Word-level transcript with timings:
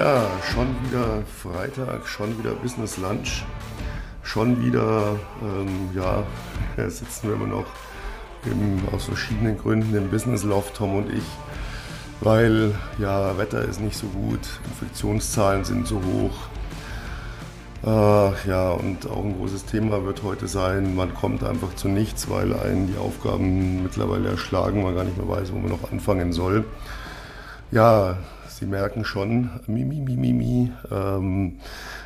Ja, 0.00 0.22
schon 0.50 0.68
wieder 0.86 1.22
Freitag, 1.42 2.08
schon 2.08 2.38
wieder 2.38 2.52
Business 2.52 2.96
Lunch, 2.96 3.44
schon 4.22 4.64
wieder, 4.64 5.16
ähm, 5.42 5.90
ja, 5.94 6.24
sitzen 6.88 7.28
wir 7.28 7.34
immer 7.34 7.46
noch 7.46 7.66
im, 8.46 8.80
aus 8.94 9.04
verschiedenen 9.04 9.58
Gründen 9.58 9.94
im 9.94 10.08
Business 10.08 10.42
Loft, 10.42 10.76
Tom 10.76 10.96
und 10.96 11.12
ich, 11.12 11.24
weil 12.22 12.74
ja, 12.96 13.36
Wetter 13.36 13.62
ist 13.62 13.82
nicht 13.82 13.98
so 13.98 14.06
gut, 14.06 14.40
Infektionszahlen 14.70 15.64
sind 15.64 15.86
so 15.86 15.96
hoch. 15.96 16.48
Äh, 17.84 18.48
ja, 18.48 18.70
und 18.70 19.06
auch 19.06 19.22
ein 19.22 19.36
großes 19.36 19.66
Thema 19.66 20.02
wird 20.06 20.22
heute 20.22 20.48
sein, 20.48 20.96
man 20.96 21.12
kommt 21.14 21.44
einfach 21.44 21.74
zu 21.74 21.88
nichts, 21.88 22.30
weil 22.30 22.54
einen 22.54 22.86
die 22.86 22.96
Aufgaben 22.96 23.82
mittlerweile 23.82 24.30
erschlagen, 24.30 24.82
man 24.82 24.94
gar 24.94 25.04
nicht 25.04 25.18
mehr 25.18 25.28
weiß, 25.28 25.52
wo 25.52 25.58
man 25.58 25.68
noch 25.68 25.92
anfangen 25.92 26.32
soll. 26.32 26.64
Ja, 27.70 28.16
Sie 28.60 28.66
merken 28.66 29.06
schon, 29.06 29.48
Mimi, 29.66 30.02
Mimi, 30.02 30.34
Mimi. 30.34 30.70
Ähm, 30.90 31.56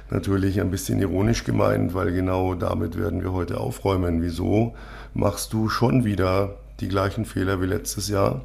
natürlich 0.09 0.61
ein 0.61 0.71
bisschen 0.71 1.01
ironisch 1.01 1.43
gemeint, 1.43 1.95
weil 1.95 2.13
genau 2.13 2.55
damit 2.55 2.97
werden 2.97 3.25
wir 3.25 3.33
heute 3.33 3.59
aufräumen. 3.59 4.23
Wieso 4.23 4.77
machst 5.15 5.53
du 5.53 5.69
schon 5.69 6.05
wieder 6.05 6.55
die 6.79 6.87
gleichen 6.87 7.25
Fehler 7.25 7.61
wie 7.61 7.67
letztes 7.67 8.09
Jahr? 8.09 8.43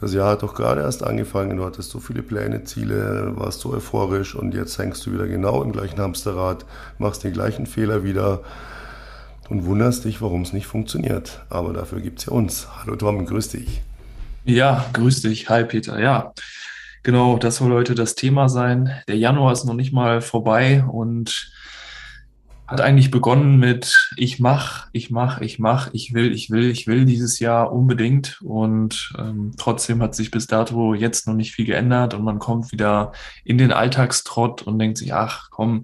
Das 0.00 0.12
Jahr 0.12 0.30
hat 0.30 0.42
doch 0.42 0.56
gerade 0.56 0.80
erst 0.80 1.04
angefangen, 1.04 1.58
du 1.58 1.64
hattest 1.64 1.90
so 1.90 2.00
viele 2.00 2.24
Pläne, 2.24 2.64
Ziele, 2.64 3.34
warst 3.36 3.60
so 3.60 3.70
euphorisch 3.70 4.34
und 4.34 4.52
jetzt 4.52 4.76
hängst 4.78 5.06
du 5.06 5.12
wieder 5.12 5.28
genau 5.28 5.62
im 5.62 5.70
gleichen 5.70 6.00
Hamsterrad, 6.00 6.66
machst 6.98 7.22
den 7.22 7.32
gleichen 7.32 7.66
Fehler 7.66 8.02
wieder 8.02 8.40
und 9.48 9.64
wunderst 9.64 10.06
dich, 10.06 10.20
warum 10.20 10.42
es 10.42 10.52
nicht 10.52 10.66
funktioniert. 10.66 11.44
Aber 11.50 11.72
dafür 11.72 12.00
gibt 12.00 12.18
es 12.18 12.26
ja 12.26 12.32
uns. 12.32 12.66
Hallo 12.80 12.96
Tom, 12.96 13.24
grüß 13.26 13.50
dich. 13.50 13.82
Ja, 14.44 14.84
grüß 14.92 15.22
dich. 15.22 15.48
Hi 15.48 15.62
Peter. 15.62 16.00
Ja, 16.00 16.32
Genau, 17.04 17.36
das 17.36 17.56
soll 17.56 17.72
heute 17.72 17.96
das 17.96 18.14
Thema 18.14 18.48
sein. 18.48 18.92
Der 19.08 19.16
Januar 19.16 19.52
ist 19.52 19.64
noch 19.64 19.74
nicht 19.74 19.92
mal 19.92 20.20
vorbei 20.20 20.84
und 20.84 21.52
hat 22.68 22.80
eigentlich 22.80 23.10
begonnen 23.10 23.58
mit 23.58 24.12
ich 24.16 24.38
mach, 24.38 24.86
ich 24.92 25.10
mach, 25.10 25.40
ich 25.40 25.58
mach, 25.58 25.92
ich 25.92 26.14
will, 26.14 26.32
ich 26.32 26.50
will, 26.50 26.70
ich 26.70 26.86
will 26.86 27.04
dieses 27.04 27.40
Jahr 27.40 27.72
unbedingt. 27.72 28.40
Und 28.42 29.12
ähm, 29.18 29.50
trotzdem 29.58 30.00
hat 30.00 30.14
sich 30.14 30.30
bis 30.30 30.46
dato 30.46 30.94
jetzt 30.94 31.26
noch 31.26 31.34
nicht 31.34 31.52
viel 31.52 31.66
geändert 31.66 32.14
und 32.14 32.22
man 32.22 32.38
kommt 32.38 32.70
wieder 32.70 33.12
in 33.44 33.58
den 33.58 33.72
Alltagstrott 33.72 34.62
und 34.62 34.78
denkt 34.78 34.98
sich, 34.98 35.12
ach 35.12 35.50
komm, 35.50 35.82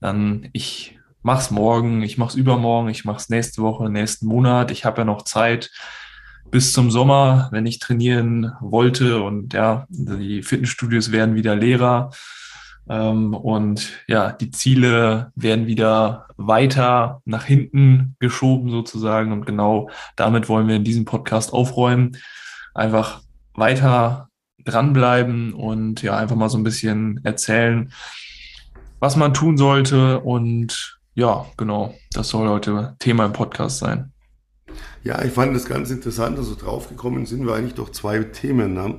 dann 0.00 0.48
ich 0.52 0.98
mach's 1.22 1.50
morgen, 1.50 2.02
ich 2.02 2.16
mach's 2.16 2.36
übermorgen, 2.36 2.88
ich 2.90 3.04
mach's 3.04 3.28
nächste 3.28 3.60
Woche, 3.62 3.90
nächsten 3.90 4.26
Monat, 4.26 4.70
ich 4.70 4.84
habe 4.84 5.00
ja 5.00 5.04
noch 5.04 5.22
Zeit 5.22 5.70
bis 6.50 6.72
zum 6.72 6.90
Sommer, 6.90 7.48
wenn 7.52 7.66
ich 7.66 7.78
trainieren 7.78 8.52
wollte. 8.60 9.22
Und 9.22 9.54
ja, 9.54 9.86
die 9.88 10.42
Fitnessstudios 10.42 11.12
werden 11.12 11.34
wieder 11.34 11.54
leerer. 11.56 12.10
Ähm, 12.88 13.34
und 13.34 13.92
ja, 14.08 14.32
die 14.32 14.50
Ziele 14.50 15.32
werden 15.36 15.66
wieder 15.66 16.26
weiter 16.36 17.22
nach 17.24 17.44
hinten 17.44 18.16
geschoben 18.18 18.70
sozusagen. 18.70 19.32
Und 19.32 19.46
genau 19.46 19.90
damit 20.16 20.48
wollen 20.48 20.68
wir 20.68 20.76
in 20.76 20.84
diesem 20.84 21.04
Podcast 21.04 21.52
aufräumen. 21.52 22.16
Einfach 22.74 23.22
weiter 23.54 24.28
dranbleiben 24.64 25.54
und 25.54 26.02
ja, 26.02 26.16
einfach 26.16 26.36
mal 26.36 26.48
so 26.48 26.58
ein 26.58 26.64
bisschen 26.64 27.20
erzählen, 27.24 27.92
was 28.98 29.16
man 29.16 29.34
tun 29.34 29.56
sollte. 29.56 30.20
Und 30.20 30.98
ja, 31.14 31.46
genau, 31.56 31.94
das 32.12 32.28
soll 32.28 32.48
heute 32.48 32.96
Thema 32.98 33.24
im 33.24 33.32
Podcast 33.32 33.78
sein. 33.78 34.12
Ja, 35.02 35.24
ich 35.24 35.32
fand 35.32 35.56
das 35.56 35.64
ganz 35.64 35.90
interessant, 35.90 36.36
also 36.36 36.54
draufgekommen 36.54 37.24
sind 37.24 37.46
wir 37.46 37.54
eigentlich 37.54 37.74
durch 37.74 37.92
zwei 37.92 38.18
Themen. 38.18 38.74
Ne? 38.74 38.96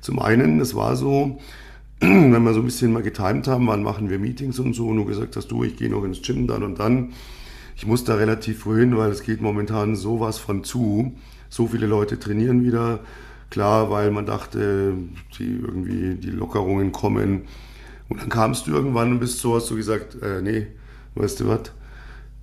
Zum 0.00 0.18
einen, 0.18 0.58
es 0.58 0.74
war 0.74 0.96
so, 0.96 1.38
wenn 2.00 2.42
wir 2.42 2.52
so 2.52 2.60
ein 2.60 2.64
bisschen 2.64 2.92
mal 2.92 3.02
getimt 3.02 3.46
haben, 3.46 3.68
wann 3.68 3.84
machen 3.84 4.10
wir 4.10 4.18
Meetings 4.18 4.58
und 4.58 4.74
so, 4.74 4.88
und 4.88 4.96
du 4.96 5.04
gesagt 5.04 5.36
hast, 5.36 5.52
du, 5.52 5.62
ich 5.62 5.76
gehe 5.76 5.88
noch 5.88 6.02
ins 6.02 6.20
Gym 6.20 6.48
dann 6.48 6.64
und 6.64 6.80
dann. 6.80 7.12
Ich 7.76 7.86
muss 7.86 8.02
da 8.02 8.16
relativ 8.16 8.60
früh 8.60 8.80
hin, 8.80 8.96
weil 8.96 9.10
es 9.10 9.22
geht 9.22 9.40
momentan 9.40 9.94
sowas 9.94 10.38
von 10.38 10.64
zu. 10.64 11.12
So 11.48 11.68
viele 11.68 11.86
Leute 11.86 12.18
trainieren 12.18 12.64
wieder. 12.64 13.00
Klar, 13.50 13.90
weil 13.90 14.10
man 14.10 14.26
dachte, 14.26 14.94
die 15.38 15.60
irgendwie 15.60 16.14
die 16.14 16.30
Lockerungen 16.30 16.90
kommen. 16.90 17.42
Und 18.08 18.20
dann 18.20 18.30
kamst 18.30 18.66
du 18.66 18.72
irgendwann 18.72 19.12
und 19.12 19.20
bist 19.20 19.38
so, 19.38 19.54
hast 19.54 19.70
du 19.70 19.76
gesagt, 19.76 20.20
äh, 20.22 20.42
nee, 20.42 20.66
weißt 21.14 21.40
du 21.40 21.48
was, 21.48 21.72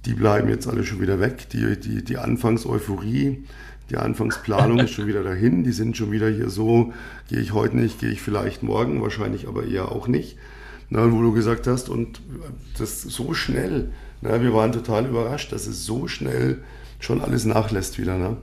die 0.05 0.13
bleiben 0.13 0.49
jetzt 0.49 0.67
alle 0.67 0.83
schon 0.83 1.01
wieder 1.01 1.19
weg. 1.19 1.49
Die, 1.49 1.79
die, 1.79 2.03
die 2.03 2.17
Anfangseuphorie, 2.17 3.43
die 3.89 3.97
Anfangsplanung 3.97 4.79
ist 4.79 4.91
schon 4.91 5.07
wieder 5.07 5.23
dahin. 5.23 5.63
Die 5.63 5.71
sind 5.71 5.97
schon 5.97 6.11
wieder 6.11 6.29
hier 6.29 6.49
so, 6.49 6.93
gehe 7.29 7.39
ich 7.39 7.53
heute 7.53 7.77
nicht, 7.77 7.99
gehe 7.99 8.09
ich 8.09 8.21
vielleicht 8.21 8.63
morgen, 8.63 9.01
wahrscheinlich 9.01 9.47
aber 9.47 9.65
eher 9.65 9.91
auch 9.91 10.07
nicht. 10.07 10.37
Na, 10.89 11.11
wo 11.11 11.21
du 11.21 11.31
gesagt 11.31 11.67
hast, 11.67 11.89
und 11.89 12.21
das 12.77 13.01
so 13.01 13.33
schnell, 13.33 13.91
na, 14.21 14.41
wir 14.41 14.53
waren 14.53 14.71
total 14.71 15.05
überrascht, 15.05 15.51
dass 15.51 15.67
es 15.67 15.85
so 15.85 16.07
schnell 16.07 16.61
schon 16.99 17.21
alles 17.21 17.45
nachlässt 17.45 17.97
wieder. 17.97 18.17
Ne? 18.17 18.37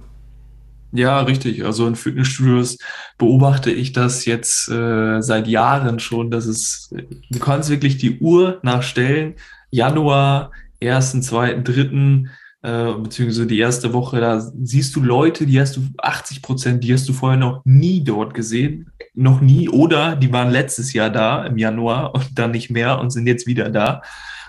Ja, 0.92 1.20
richtig. 1.20 1.64
Also 1.64 1.86
in 1.86 1.94
Fitnessstudios 1.94 2.78
beobachte 3.18 3.70
ich 3.70 3.92
das 3.92 4.24
jetzt 4.24 4.68
äh, 4.68 5.20
seit 5.20 5.46
Jahren 5.46 6.00
schon, 6.00 6.30
dass 6.30 6.46
es, 6.46 6.90
du 7.30 7.38
kannst 7.38 7.70
wirklich 7.70 7.98
die 7.98 8.18
Uhr 8.18 8.58
nachstellen, 8.62 9.34
Januar, 9.70 10.50
ersten, 10.80 11.22
zweiten, 11.22 11.64
dritten, 11.64 12.30
äh, 12.62 12.92
beziehungsweise 12.92 13.46
die 13.46 13.58
erste 13.58 13.92
Woche, 13.92 14.20
da 14.20 14.40
siehst 14.40 14.94
du 14.94 15.00
Leute, 15.00 15.46
die 15.46 15.60
hast 15.60 15.76
du 15.76 15.82
80 15.98 16.42
Prozent, 16.42 16.84
die 16.84 16.92
hast 16.92 17.08
du 17.08 17.12
vorher 17.12 17.38
noch 17.38 17.62
nie 17.64 18.04
dort 18.04 18.34
gesehen, 18.34 18.90
noch 19.14 19.40
nie, 19.40 19.68
oder 19.68 20.16
die 20.16 20.32
waren 20.32 20.50
letztes 20.50 20.92
Jahr 20.92 21.10
da 21.10 21.46
im 21.46 21.56
Januar 21.56 22.14
und 22.14 22.38
dann 22.38 22.50
nicht 22.50 22.70
mehr 22.70 22.98
und 22.98 23.10
sind 23.10 23.26
jetzt 23.26 23.46
wieder 23.46 23.70
da. 23.70 24.02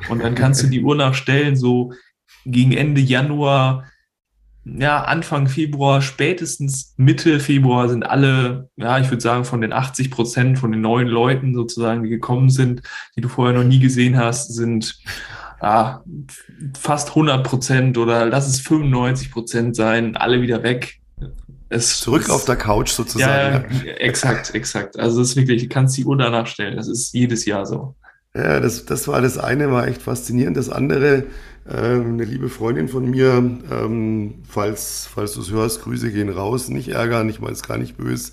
Und 0.09 0.22
dann 0.22 0.36
kannst 0.36 0.64
du 0.64 0.68
die 0.68 0.84
Uhr 0.84 0.96
nachstellen, 0.96 1.56
so 1.56 1.94
gegen 2.46 2.74
Ende 2.74 3.02
Januar, 3.02 3.86
ja, 4.64 5.03
Anfang 5.03 5.47
Februar, 5.47 6.02
spätestens 6.02 6.94
Mitte 6.97 7.40
Februar 7.40 7.90
sind 7.90 8.03
alle, 8.03 8.70
ja, 8.75 9.00
ich 9.00 9.09
würde 9.09 9.22
sagen, 9.22 9.44
von 9.46 9.62
den 9.62 9.74
80 9.74 10.12
Prozent 10.12 10.59
von 10.59 10.72
den 10.72 10.81
neuen 10.81 11.08
Leuten 11.08 11.56
sozusagen, 11.56 12.03
die 12.03 12.09
gekommen 12.09 12.50
sind, 12.50 12.84
die 13.16 13.22
du 13.22 13.28
vorher 13.28 13.58
noch 13.58 13.64
nie 13.64 13.80
gesehen 13.80 14.18
hast, 14.18 14.53
sind 14.53 15.00
ja, 15.62 16.04
fast 16.80 17.10
100 17.10 17.44
Prozent 17.44 17.98
oder 17.98 18.26
lass 18.26 18.48
es 18.48 18.60
95 18.62 19.32
Prozent 19.32 19.76
sein, 19.76 20.16
alle 20.16 20.42
wieder 20.42 20.64
weg. 20.64 21.00
Es, 21.70 22.02
Zurück 22.02 22.24
es, 22.24 22.30
auf 22.30 22.46
der 22.46 22.58
Couch 22.58 22.90
sozusagen. 22.90 23.66
Ja, 23.86 23.94
exakt, 23.94 24.54
exakt. 24.56 25.00
Also 25.00 25.22
es 25.22 25.30
ist 25.30 25.36
wirklich, 25.38 25.64
du 25.64 25.70
kannst 25.70 25.98
die 25.98 26.04
Uhr 26.04 26.18
danach 26.18 26.48
stellen. 26.48 26.76
Das 26.76 26.88
ist 26.88 27.14
jedes 27.14 27.46
Jahr 27.46 27.66
so. 27.66 27.96
Ja, 28.34 28.60
das, 28.60 28.86
das 28.86 29.08
war 29.08 29.22
das 29.22 29.38
eine, 29.38 29.72
war 29.72 29.88
echt 29.88 30.02
faszinierend. 30.02 30.58
Das 30.58 30.70
andere, 30.70 31.26
äh, 31.66 31.78
eine 31.78 32.24
liebe 32.24 32.50
Freundin 32.50 32.88
von 32.88 33.10
mir, 33.10 33.34
ähm, 33.72 34.36
falls, 34.48 35.08
falls 35.14 35.34
du 35.34 35.42
es 35.42 35.52
hörst, 35.52 35.84
Grüße 35.84 36.12
gehen 36.12 36.30
raus, 36.30 36.70
nicht 36.70 36.90
ärgern, 36.90 37.30
ich 37.30 37.40
meine 37.40 37.54
es 37.54 37.64
gar 37.64 37.78
nicht 37.78 37.98
böse, 37.98 38.32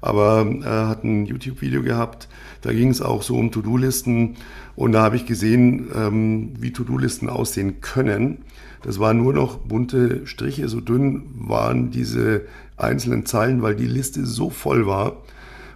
aber 0.00 0.46
äh, 0.46 0.64
hat 0.64 1.02
ein 1.04 1.26
YouTube-Video 1.26 1.82
gehabt, 1.82 2.28
da 2.62 2.72
ging 2.72 2.90
es 2.90 3.02
auch 3.02 3.22
so 3.22 3.36
um 3.36 3.50
To-Do-Listen 3.50 4.36
und 4.78 4.92
da 4.92 5.02
habe 5.02 5.16
ich 5.16 5.26
gesehen, 5.26 5.88
ähm, 5.92 6.52
wie 6.56 6.72
To-Do-Listen 6.72 7.28
aussehen 7.28 7.80
können. 7.80 8.44
Das 8.84 9.00
waren 9.00 9.16
nur 9.16 9.32
noch 9.32 9.56
bunte 9.56 10.24
Striche, 10.24 10.68
so 10.68 10.80
dünn 10.80 11.24
waren 11.34 11.90
diese 11.90 12.42
einzelnen 12.76 13.26
Zeilen, 13.26 13.60
weil 13.60 13.74
die 13.74 13.88
Liste 13.88 14.24
so 14.24 14.50
voll 14.50 14.86
war. 14.86 15.24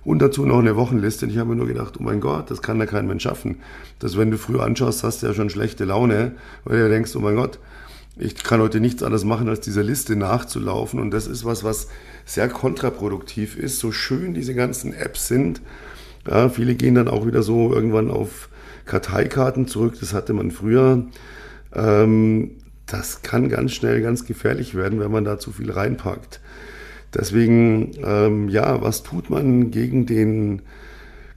Und 0.04 0.20
dazu 0.20 0.46
noch 0.46 0.60
eine 0.60 0.76
Wochenliste. 0.76 1.26
Und 1.26 1.32
ich 1.32 1.38
habe 1.38 1.50
mir 1.50 1.56
nur 1.56 1.66
gedacht, 1.66 1.96
oh 1.98 2.02
mein 2.04 2.20
Gott, 2.20 2.48
das 2.48 2.62
kann 2.62 2.78
ja 2.78 2.86
kein 2.86 3.08
Mensch 3.08 3.24
schaffen. 3.24 3.56
Dass 3.98 4.16
wenn 4.16 4.30
du 4.30 4.38
früh 4.38 4.60
anschaust, 4.60 5.02
hast 5.02 5.20
du 5.20 5.26
ja 5.26 5.34
schon 5.34 5.50
schlechte 5.50 5.84
Laune, 5.84 6.36
weil 6.62 6.78
du 6.78 6.88
denkst, 6.88 7.16
oh 7.16 7.20
mein 7.20 7.34
Gott, 7.34 7.58
ich 8.16 8.36
kann 8.36 8.60
heute 8.60 8.78
nichts 8.78 9.02
anderes 9.02 9.24
machen, 9.24 9.48
als 9.48 9.58
dieser 9.58 9.82
Liste 9.82 10.14
nachzulaufen. 10.14 11.00
Und 11.00 11.10
das 11.10 11.26
ist 11.26 11.44
was, 11.44 11.64
was 11.64 11.88
sehr 12.24 12.48
kontraproduktiv 12.48 13.56
ist. 13.56 13.80
So 13.80 13.90
schön 13.90 14.32
diese 14.32 14.54
ganzen 14.54 14.94
Apps 14.94 15.26
sind, 15.26 15.60
ja, 16.24 16.48
viele 16.48 16.76
gehen 16.76 16.94
dann 16.94 17.08
auch 17.08 17.26
wieder 17.26 17.42
so 17.42 17.74
irgendwann 17.74 18.08
auf 18.08 18.48
Karteikarten 18.84 19.66
zurück. 19.66 19.94
Das 20.00 20.14
hatte 20.14 20.32
man 20.32 20.50
früher. 20.50 21.06
Ähm, 21.74 22.52
das 22.86 23.22
kann 23.22 23.48
ganz 23.48 23.72
schnell 23.72 24.02
ganz 24.02 24.24
gefährlich 24.26 24.74
werden, 24.74 25.00
wenn 25.00 25.10
man 25.10 25.24
da 25.24 25.38
zu 25.38 25.52
viel 25.52 25.70
reinpackt. 25.70 26.40
Deswegen, 27.14 27.92
ähm, 28.04 28.48
ja, 28.48 28.82
was 28.82 29.02
tut 29.02 29.30
man 29.30 29.70
gegen 29.70 30.06
den, 30.06 30.62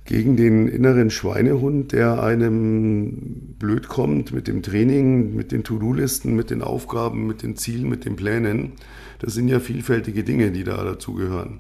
gegen 0.06 0.38
den 0.38 0.68
inneren 0.68 1.10
Schweinehund, 1.10 1.92
der 1.92 2.22
einem 2.22 3.56
blöd 3.60 3.88
kommt 3.88 4.34
mit 4.34 4.48
dem 4.48 4.64
Training, 4.64 5.36
mit 5.36 5.52
den 5.52 5.64
To-Do-Listen, 5.64 6.36
mit 6.36 6.50
den 6.50 6.62
Aufgaben, 6.62 7.28
mit 7.28 7.44
den 7.44 7.56
Zielen, 7.58 7.90
mit 7.90 8.06
den 8.06 8.16
Plänen? 8.16 8.74
Das 9.20 9.34
sind 9.34 9.48
ja 9.48 9.60
vielfältige 9.60 10.24
Dinge, 10.24 10.52
die 10.52 10.64
da 10.64 10.84
dazugehören. 10.84 11.60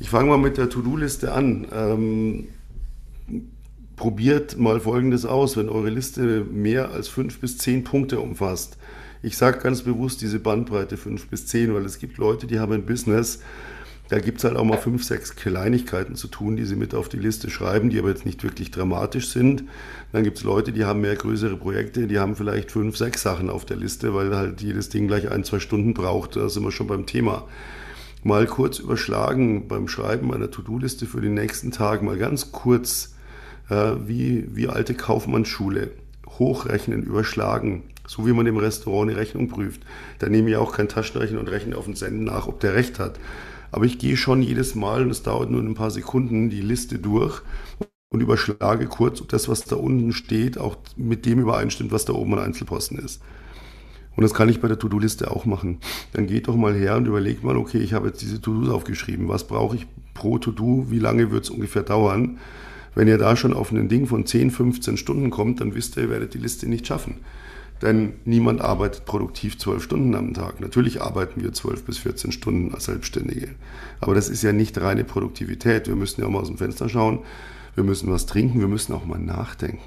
Ich 0.00 0.10
fange 0.10 0.28
mal 0.28 0.38
mit 0.38 0.58
der 0.58 0.70
To-Do-Liste 0.70 1.32
an. 1.32 1.66
Ähm, 1.72 2.48
probiert 3.96 4.58
mal 4.58 4.80
Folgendes 4.80 5.24
aus, 5.24 5.56
wenn 5.56 5.68
eure 5.68 5.90
Liste 5.90 6.44
mehr 6.50 6.90
als 6.90 7.08
fünf 7.08 7.40
bis 7.40 7.58
zehn 7.58 7.84
Punkte 7.84 8.20
umfasst. 8.20 8.76
Ich 9.22 9.36
sage 9.36 9.58
ganz 9.58 9.82
bewusst 9.82 10.20
diese 10.20 10.38
Bandbreite 10.38 10.96
fünf 10.96 11.28
bis 11.28 11.46
zehn, 11.46 11.74
weil 11.74 11.84
es 11.84 11.98
gibt 11.98 12.18
Leute, 12.18 12.46
die 12.46 12.58
haben 12.58 12.72
ein 12.72 12.86
Business, 12.86 13.40
Da 14.08 14.18
gibt 14.18 14.38
es 14.38 14.44
halt 14.44 14.56
auch 14.56 14.64
mal 14.64 14.76
fünf, 14.76 15.02
sechs 15.02 15.34
Kleinigkeiten 15.34 16.14
zu 16.14 16.28
tun, 16.28 16.56
die 16.56 16.66
sie 16.66 16.76
mit 16.76 16.94
auf 16.94 17.08
die 17.08 17.16
Liste 17.16 17.48
schreiben, 17.48 17.88
die 17.88 17.98
aber 17.98 18.10
jetzt 18.10 18.26
nicht 18.26 18.44
wirklich 18.44 18.70
dramatisch 18.70 19.28
sind. 19.28 19.64
Dann 20.12 20.24
gibt 20.24 20.38
es 20.38 20.44
Leute, 20.44 20.72
die 20.72 20.84
haben 20.84 21.00
mehr 21.00 21.16
größere 21.16 21.56
Projekte, 21.56 22.06
die 22.06 22.18
haben 22.18 22.36
vielleicht 22.36 22.70
fünf, 22.70 22.98
sechs 22.98 23.22
Sachen 23.22 23.48
auf 23.48 23.64
der 23.64 23.78
Liste, 23.78 24.14
weil 24.14 24.36
halt 24.36 24.60
jedes 24.60 24.90
Ding 24.90 25.08
gleich 25.08 25.30
ein, 25.30 25.42
zwei 25.42 25.58
Stunden 25.58 25.94
braucht. 25.94 26.36
Da 26.36 26.50
sind 26.50 26.64
wir 26.64 26.70
schon 26.70 26.86
beim 26.86 27.06
Thema. 27.06 27.48
Mal 28.22 28.46
kurz 28.46 28.78
überschlagen 28.78 29.68
beim 29.68 29.88
Schreiben 29.88 30.32
einer 30.34 30.50
To-Do-Liste 30.50 31.06
für 31.06 31.22
den 31.22 31.34
nächsten 31.34 31.72
Tag, 31.72 32.02
mal 32.02 32.18
ganz 32.18 32.52
kurz, 32.52 33.13
wie, 33.68 34.48
wie 34.54 34.68
alte 34.68 34.94
Kaufmannsschule, 34.94 35.90
hochrechnen, 36.38 37.02
überschlagen, 37.02 37.84
so 38.06 38.26
wie 38.26 38.32
man 38.32 38.46
im 38.46 38.56
Restaurant 38.56 39.10
eine 39.10 39.18
Rechnung 39.18 39.48
prüft. 39.48 39.82
Da 40.18 40.28
nehme 40.28 40.50
ich 40.50 40.56
auch 40.56 40.72
keinen 40.72 40.88
Taschenrechner 40.88 41.40
und 41.40 41.48
rechne 41.48 41.76
auf 41.76 41.86
den 41.86 41.96
Senden 41.96 42.24
nach, 42.24 42.46
ob 42.46 42.60
der 42.60 42.74
recht 42.74 42.98
hat. 42.98 43.18
Aber 43.72 43.86
ich 43.86 43.98
gehe 43.98 44.16
schon 44.16 44.42
jedes 44.42 44.74
Mal, 44.74 45.02
und 45.02 45.10
es 45.10 45.22
dauert 45.22 45.50
nur 45.50 45.60
ein 45.62 45.74
paar 45.74 45.90
Sekunden, 45.90 46.50
die 46.50 46.60
Liste 46.60 46.98
durch 46.98 47.42
und 48.10 48.20
überschlage 48.20 48.86
kurz, 48.86 49.20
ob 49.20 49.28
das, 49.30 49.48
was 49.48 49.64
da 49.64 49.76
unten 49.76 50.12
steht, 50.12 50.58
auch 50.58 50.76
mit 50.96 51.26
dem 51.26 51.40
übereinstimmt, 51.40 51.90
was 51.90 52.04
da 52.04 52.12
oben 52.12 52.34
an 52.34 52.44
Einzelposten 52.44 52.98
ist. 52.98 53.20
Und 54.16 54.22
das 54.22 54.32
kann 54.32 54.48
ich 54.48 54.60
bei 54.60 54.68
der 54.68 54.78
To-Do-Liste 54.78 55.30
auch 55.30 55.44
machen. 55.44 55.78
Dann 56.12 56.28
geht 56.28 56.46
doch 56.46 56.54
mal 56.54 56.74
her 56.74 56.96
und 56.96 57.06
überlegt 57.06 57.42
mal, 57.42 57.56
okay, 57.56 57.78
ich 57.78 57.94
habe 57.94 58.06
jetzt 58.06 58.22
diese 58.22 58.40
To-Dos 58.40 58.68
aufgeschrieben. 58.68 59.28
Was 59.28 59.48
brauche 59.48 59.74
ich 59.74 59.88
pro 60.14 60.38
To-Do? 60.38 60.86
Wie 60.90 61.00
lange 61.00 61.32
wird 61.32 61.44
es 61.44 61.50
ungefähr 61.50 61.82
dauern? 61.82 62.38
Wenn 62.94 63.08
ihr 63.08 63.18
da 63.18 63.36
schon 63.36 63.52
auf 63.52 63.72
ein 63.72 63.88
Ding 63.88 64.06
von 64.06 64.26
10, 64.26 64.50
15 64.50 64.96
Stunden 64.96 65.30
kommt, 65.30 65.60
dann 65.60 65.74
wisst 65.74 65.96
ihr, 65.96 66.04
ihr 66.04 66.10
werdet 66.10 66.34
die 66.34 66.38
Liste 66.38 66.68
nicht 66.68 66.86
schaffen. 66.86 67.16
Denn 67.82 68.14
niemand 68.24 68.60
arbeitet 68.60 69.04
produktiv 69.04 69.58
zwölf 69.58 69.82
Stunden 69.82 70.14
am 70.14 70.32
Tag. 70.32 70.60
Natürlich 70.60 71.02
arbeiten 71.02 71.42
wir 71.42 71.52
zwölf 71.52 71.84
bis 71.84 71.98
14 71.98 72.32
Stunden 72.32 72.72
als 72.72 72.84
Selbstständige. 72.84 73.48
Aber 74.00 74.14
das 74.14 74.28
ist 74.28 74.42
ja 74.42 74.52
nicht 74.52 74.80
reine 74.80 75.04
Produktivität. 75.04 75.88
Wir 75.88 75.96
müssen 75.96 76.20
ja 76.20 76.26
auch 76.26 76.30
mal 76.30 76.40
aus 76.40 76.48
dem 76.48 76.56
Fenster 76.56 76.88
schauen. 76.88 77.18
Wir 77.74 77.84
müssen 77.84 78.10
was 78.10 78.26
trinken. 78.26 78.60
Wir 78.60 78.68
müssen 78.68 78.94
auch 78.94 79.04
mal 79.04 79.18
nachdenken. 79.18 79.82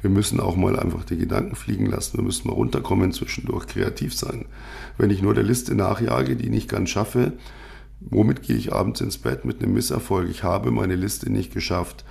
Wir 0.00 0.10
müssen 0.10 0.38
auch 0.38 0.54
mal 0.54 0.78
einfach 0.78 1.04
die 1.04 1.18
Gedanken 1.18 1.56
fliegen 1.56 1.86
lassen. 1.86 2.18
Wir 2.18 2.24
müssen 2.24 2.46
mal 2.46 2.54
runterkommen, 2.54 3.12
zwischendurch 3.12 3.66
kreativ 3.66 4.14
sein. 4.14 4.44
Wenn 4.96 5.10
ich 5.10 5.20
nur 5.20 5.34
der 5.34 5.42
Liste 5.42 5.74
nachjage, 5.74 6.36
die 6.36 6.44
ich 6.44 6.50
nicht 6.50 6.68
ganz 6.68 6.90
schaffe, 6.90 7.32
womit 8.00 8.42
gehe 8.42 8.56
ich 8.56 8.72
abends 8.72 9.00
ins 9.00 9.18
Bett 9.18 9.44
mit 9.44 9.62
einem 9.62 9.74
Misserfolg? 9.74 10.28
Ich 10.30 10.42
habe 10.42 10.70
meine 10.70 10.96
Liste 10.96 11.30
nicht 11.30 11.52
geschafft. 11.52 12.04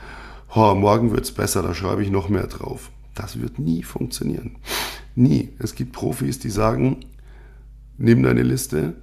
Oh, 0.56 0.76
morgen 0.76 1.12
wird's 1.12 1.32
besser, 1.32 1.62
da 1.62 1.74
schreibe 1.74 2.04
ich 2.04 2.10
noch 2.10 2.30
mehr 2.30 2.48
drauf. 2.48 2.92
Das 3.16 3.40
wird 3.40 3.60
nie 3.60 3.84
funktionieren. 3.84 4.58
Nie. 5.16 5.50
Es 5.60 5.76
gibt 5.76 5.94
Profis, 5.94 6.40
die 6.40 6.50
sagen, 6.50 6.98
nimm 7.98 8.24
deine 8.24 8.44
Liste, 8.44 8.94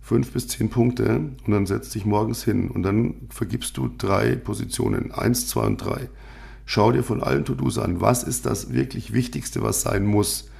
fünf 0.00 0.32
bis 0.32 0.48
zehn 0.48 0.70
Punkte 0.70 1.16
und 1.16 1.50
dann 1.50 1.66
setz 1.66 1.90
dich 1.90 2.04
morgens 2.04 2.44
hin 2.44 2.70
und 2.70 2.82
dann 2.82 3.14
vergibst 3.30 3.76
du 3.76 3.88
drei 3.98 4.36
Positionen, 4.36 5.12
eins, 5.12 5.48
zwei 5.48 5.66
und 5.66 5.78
drei. 5.78 6.08
Schau 6.66 6.92
dir 6.92 7.02
von 7.02 7.22
allen 7.22 7.44
To-Dos 7.44 7.78
an, 7.78 8.00
was 8.00 8.22
ist 8.22 8.46
das 8.46 8.72
wirklich 8.72 9.12
Wichtigste, 9.12 9.62
was 9.62 9.82
sein 9.82 10.06
muss, 10.06 10.50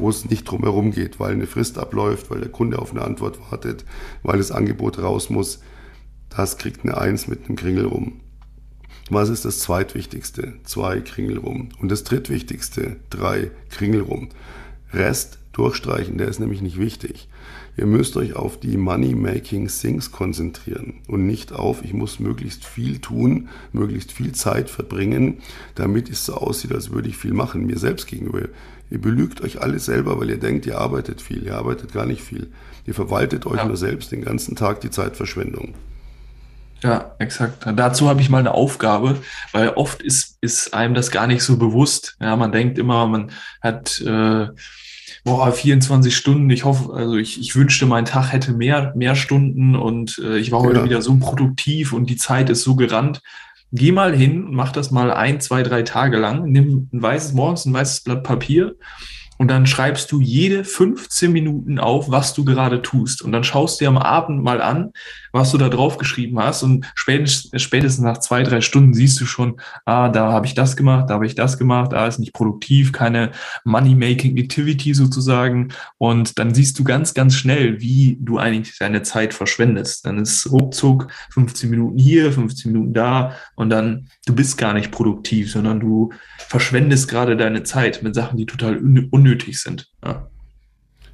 wo 0.00 0.08
es 0.08 0.28
nicht 0.28 0.44
drum 0.44 0.62
herum 0.62 0.90
geht, 0.92 1.20
weil 1.20 1.32
eine 1.32 1.46
Frist 1.46 1.78
abläuft, 1.78 2.30
weil 2.30 2.40
der 2.40 2.50
Kunde 2.50 2.78
auf 2.78 2.90
eine 2.90 3.02
Antwort 3.02 3.38
wartet, 3.50 3.84
weil 4.22 4.38
das 4.38 4.50
Angebot 4.50 4.98
raus 4.98 5.30
muss. 5.30 5.60
Das 6.28 6.58
kriegt 6.58 6.84
eine 6.84 6.96
Eins 6.96 7.28
mit 7.28 7.46
einem 7.46 7.56
Kringel 7.56 7.86
rum. 7.86 8.20
Was 9.10 9.28
ist 9.28 9.44
das 9.44 9.58
zweitwichtigste? 9.58 10.54
Zwei 10.62 11.00
Kringel 11.00 11.38
rum. 11.38 11.70
Und 11.80 11.90
das 11.90 12.04
drittwichtigste? 12.04 12.96
Drei 13.10 13.50
Kringel 13.68 14.02
rum. 14.02 14.28
Rest 14.92 15.38
durchstreichen, 15.52 16.16
der 16.16 16.28
ist 16.28 16.38
nämlich 16.38 16.62
nicht 16.62 16.78
wichtig. 16.78 17.28
Ihr 17.76 17.86
müsst 17.86 18.16
euch 18.16 18.34
auf 18.34 18.58
die 18.60 18.76
Money-Making 18.76 19.68
Things 19.68 20.10
konzentrieren 20.12 20.94
und 21.08 21.26
nicht 21.26 21.52
auf, 21.52 21.82
ich 21.84 21.92
muss 21.92 22.20
möglichst 22.20 22.64
viel 22.64 22.98
tun, 22.98 23.48
möglichst 23.72 24.12
viel 24.12 24.32
Zeit 24.32 24.68
verbringen, 24.68 25.38
damit 25.76 26.10
es 26.10 26.26
so 26.26 26.34
aussieht, 26.34 26.72
als 26.72 26.90
würde 26.90 27.08
ich 27.08 27.16
viel 27.16 27.32
machen, 27.32 27.66
mir 27.66 27.78
selbst 27.78 28.06
gegenüber. 28.06 28.48
Ihr 28.90 29.00
belügt 29.00 29.40
euch 29.40 29.62
alle 29.62 29.78
selber, 29.78 30.18
weil 30.18 30.30
ihr 30.30 30.40
denkt, 30.40 30.66
ihr 30.66 30.78
arbeitet 30.78 31.22
viel. 31.22 31.44
Ihr 31.44 31.56
arbeitet 31.56 31.92
gar 31.92 32.06
nicht 32.06 32.22
viel. 32.22 32.48
Ihr 32.86 32.94
verwaltet 32.94 33.46
euch 33.46 33.58
ja. 33.58 33.64
nur 33.64 33.76
selbst 33.76 34.10
den 34.10 34.22
ganzen 34.22 34.56
Tag 34.56 34.80
die 34.80 34.90
Zeitverschwendung. 34.90 35.74
Ja, 36.82 37.14
exakt. 37.18 37.66
Dazu 37.76 38.08
habe 38.08 38.20
ich 38.20 38.30
mal 38.30 38.38
eine 38.38 38.54
Aufgabe, 38.54 39.18
weil 39.52 39.68
oft 39.70 40.02
ist, 40.02 40.38
ist 40.40 40.72
einem 40.72 40.94
das 40.94 41.10
gar 41.10 41.26
nicht 41.26 41.42
so 41.42 41.58
bewusst. 41.58 42.16
Ja, 42.20 42.36
man 42.36 42.52
denkt 42.52 42.78
immer, 42.78 43.06
man 43.06 43.30
hat 43.60 44.00
äh, 44.00 44.48
boah, 45.24 45.52
24 45.52 46.14
Stunden. 46.14 46.50
Ich 46.50 46.64
hoffe, 46.64 46.92
also 46.92 47.16
ich, 47.16 47.40
ich 47.40 47.54
wünschte, 47.56 47.86
mein 47.86 48.04
Tag 48.04 48.32
hätte 48.32 48.52
mehr, 48.52 48.92
mehr 48.96 49.14
Stunden 49.14 49.76
und 49.76 50.18
äh, 50.18 50.38
ich 50.38 50.52
war 50.52 50.60
heute 50.60 50.80
ja. 50.80 50.84
wieder 50.84 51.02
so 51.02 51.16
produktiv 51.18 51.92
und 51.92 52.10
die 52.10 52.16
Zeit 52.16 52.50
ist 52.50 52.62
so 52.62 52.76
gerannt. 52.76 53.20
Geh 53.72 53.92
mal 53.92 54.14
hin 54.14 54.44
und 54.44 54.54
mach 54.54 54.72
das 54.72 54.90
mal 54.90 55.12
ein, 55.12 55.40
zwei, 55.40 55.62
drei 55.62 55.82
Tage 55.82 56.16
lang. 56.16 56.50
Nimm 56.50 56.88
ein 56.92 57.02
weißes, 57.02 57.34
morgens 57.34 57.66
ein 57.66 57.72
weißes 57.72 58.00
Blatt 58.00 58.24
Papier 58.24 58.74
und 59.40 59.48
dann 59.48 59.66
schreibst 59.66 60.12
du 60.12 60.20
jede 60.20 60.64
15 60.64 61.32
Minuten 61.32 61.78
auf, 61.78 62.10
was 62.10 62.34
du 62.34 62.44
gerade 62.44 62.82
tust. 62.82 63.22
Und 63.22 63.32
dann 63.32 63.42
schaust 63.42 63.80
du 63.80 63.84
dir 63.84 63.88
am 63.88 63.96
Abend 63.96 64.44
mal 64.44 64.60
an, 64.60 64.92
was 65.32 65.50
du 65.50 65.56
da 65.56 65.70
drauf 65.70 65.96
geschrieben 65.96 66.38
hast. 66.38 66.62
Und 66.62 66.84
spätestens, 66.94 67.62
spätestens 67.62 68.04
nach 68.04 68.18
zwei, 68.18 68.42
drei 68.42 68.60
Stunden 68.60 68.92
siehst 68.92 69.18
du 69.18 69.24
schon, 69.24 69.58
ah, 69.86 70.10
da 70.10 70.30
habe 70.30 70.44
ich 70.44 70.52
das 70.52 70.76
gemacht, 70.76 71.08
da 71.08 71.14
habe 71.14 71.24
ich 71.24 71.36
das 71.36 71.56
gemacht, 71.56 71.92
da 71.92 72.06
ist 72.06 72.18
nicht 72.18 72.34
produktiv, 72.34 72.92
keine 72.92 73.30
Money-Making-Activity 73.64 74.92
sozusagen. 74.92 75.68
Und 75.96 76.38
dann 76.38 76.52
siehst 76.52 76.78
du 76.78 76.84
ganz, 76.84 77.14
ganz 77.14 77.34
schnell, 77.34 77.80
wie 77.80 78.18
du 78.20 78.36
eigentlich 78.36 78.76
deine 78.78 79.00
Zeit 79.04 79.32
verschwendest. 79.32 80.04
Dann 80.04 80.18
ist 80.18 80.52
ruckzuck 80.52 81.06
15 81.32 81.70
Minuten 81.70 81.96
hier, 81.96 82.30
15 82.30 82.72
Minuten 82.72 82.92
da 82.92 83.32
und 83.54 83.70
dann, 83.70 84.08
du 84.26 84.34
bist 84.34 84.58
gar 84.58 84.74
nicht 84.74 84.90
produktiv, 84.90 85.50
sondern 85.50 85.80
du 85.80 86.12
verschwendest 86.36 87.08
gerade 87.08 87.38
deine 87.38 87.62
Zeit 87.62 88.02
mit 88.02 88.14
Sachen, 88.14 88.36
die 88.36 88.44
total 88.44 88.76
unnötig 88.76 89.29
sind. 89.60 89.90
Ja. 90.04 90.28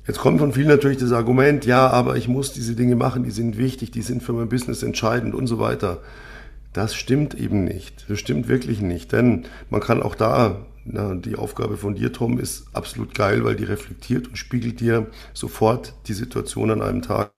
Jetzt 0.07 0.19
kommt 0.21 0.39
von 0.39 0.53
vielen 0.53 0.69
natürlich 0.69 0.99
das 0.99 1.11
Argument, 1.11 1.67
ja, 1.67 1.89
aber 1.89 2.17
ich 2.17 2.29
muss 2.29 2.53
diese 2.53 2.77
Dinge 2.77 2.95
machen, 2.95 3.25
die 3.25 3.33
sind 3.33 3.59
wichtig, 3.59 3.91
die 3.91 4.03
sind 4.03 4.23
für 4.23 4.33
mein 4.33 4.49
Business 4.49 4.85
entscheidend 4.85 5.35
und 5.35 5.49
so 5.49 5.59
weiter. 5.59 6.01
Das 6.73 6.95
stimmt 6.95 7.35
eben 7.35 7.65
nicht. 7.65 8.05
Das 8.09 8.21
stimmt 8.21 8.49
wirklich 8.49 8.81
nicht. 8.81 9.11
Denn 9.11 9.47
man 9.71 9.81
kann 9.81 10.03
auch 10.03 10.15
da, 10.15 10.67
na, 10.85 11.15
die 11.15 11.35
Aufgabe 11.35 11.77
von 11.77 11.95
dir, 11.95 12.13
Tom, 12.13 12.39
ist 12.39 12.67
absolut 12.73 13.15
geil, 13.15 13.45
weil 13.45 13.57
die 13.57 13.65
reflektiert 13.65 14.29
und 14.29 14.37
spiegelt 14.37 14.79
dir 14.79 15.07
sofort 15.33 15.95
die 16.07 16.13
Situation 16.13 16.71
an 16.71 16.83
einem 16.83 17.03
Tag. 17.03 17.33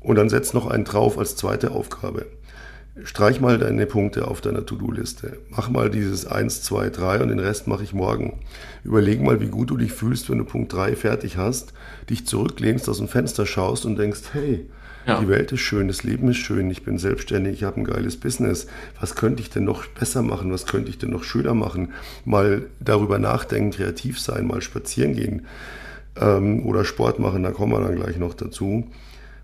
Und 0.00 0.16
dann 0.16 0.28
setzt 0.28 0.54
noch 0.54 0.66
einen 0.66 0.84
drauf 0.84 1.18
als 1.18 1.34
zweite 1.34 1.72
Aufgabe. 1.72 2.26
Streich 3.04 3.40
mal 3.40 3.58
deine 3.58 3.86
Punkte 3.86 4.28
auf 4.28 4.40
deiner 4.40 4.64
To-Do-Liste. 4.66 5.38
Mach 5.48 5.68
mal 5.68 5.90
dieses 5.90 6.26
1, 6.26 6.62
2, 6.62 6.90
3 6.90 7.22
und 7.22 7.28
den 7.28 7.38
Rest 7.38 7.66
mache 7.66 7.82
ich 7.82 7.92
morgen. 7.92 8.40
Überleg 8.84 9.22
mal, 9.22 9.40
wie 9.40 9.48
gut 9.48 9.70
du 9.70 9.76
dich 9.76 9.92
fühlst, 9.92 10.30
wenn 10.30 10.38
du 10.38 10.44
Punkt 10.44 10.72
3 10.72 10.96
fertig 10.96 11.36
hast, 11.36 11.72
dich 12.08 12.26
zurücklehnst, 12.26 12.88
aus 12.88 12.98
dem 12.98 13.08
Fenster 13.08 13.46
schaust 13.46 13.86
und 13.86 13.98
denkst, 13.98 14.20
hey, 14.32 14.68
ja. 15.06 15.20
die 15.20 15.28
Welt 15.28 15.52
ist 15.52 15.60
schön, 15.60 15.88
das 15.88 16.02
Leben 16.02 16.28
ist 16.28 16.38
schön, 16.38 16.70
ich 16.70 16.84
bin 16.84 16.98
selbstständig, 16.98 17.54
ich 17.54 17.64
habe 17.64 17.80
ein 17.80 17.84
geiles 17.84 18.18
Business. 18.18 18.66
Was 19.00 19.14
könnte 19.14 19.42
ich 19.42 19.50
denn 19.50 19.64
noch 19.64 19.86
besser 19.86 20.22
machen? 20.22 20.52
Was 20.52 20.66
könnte 20.66 20.90
ich 20.90 20.98
denn 20.98 21.10
noch 21.10 21.24
schöner 21.24 21.54
machen? 21.54 21.92
Mal 22.24 22.66
darüber 22.80 23.18
nachdenken, 23.18 23.70
kreativ 23.70 24.20
sein, 24.20 24.46
mal 24.46 24.62
spazieren 24.62 25.14
gehen 25.14 25.46
ähm, 26.20 26.66
oder 26.66 26.84
Sport 26.84 27.18
machen, 27.18 27.42
da 27.42 27.50
kommen 27.50 27.72
wir 27.72 27.80
dann 27.80 27.96
gleich 27.96 28.18
noch 28.18 28.34
dazu. 28.34 28.86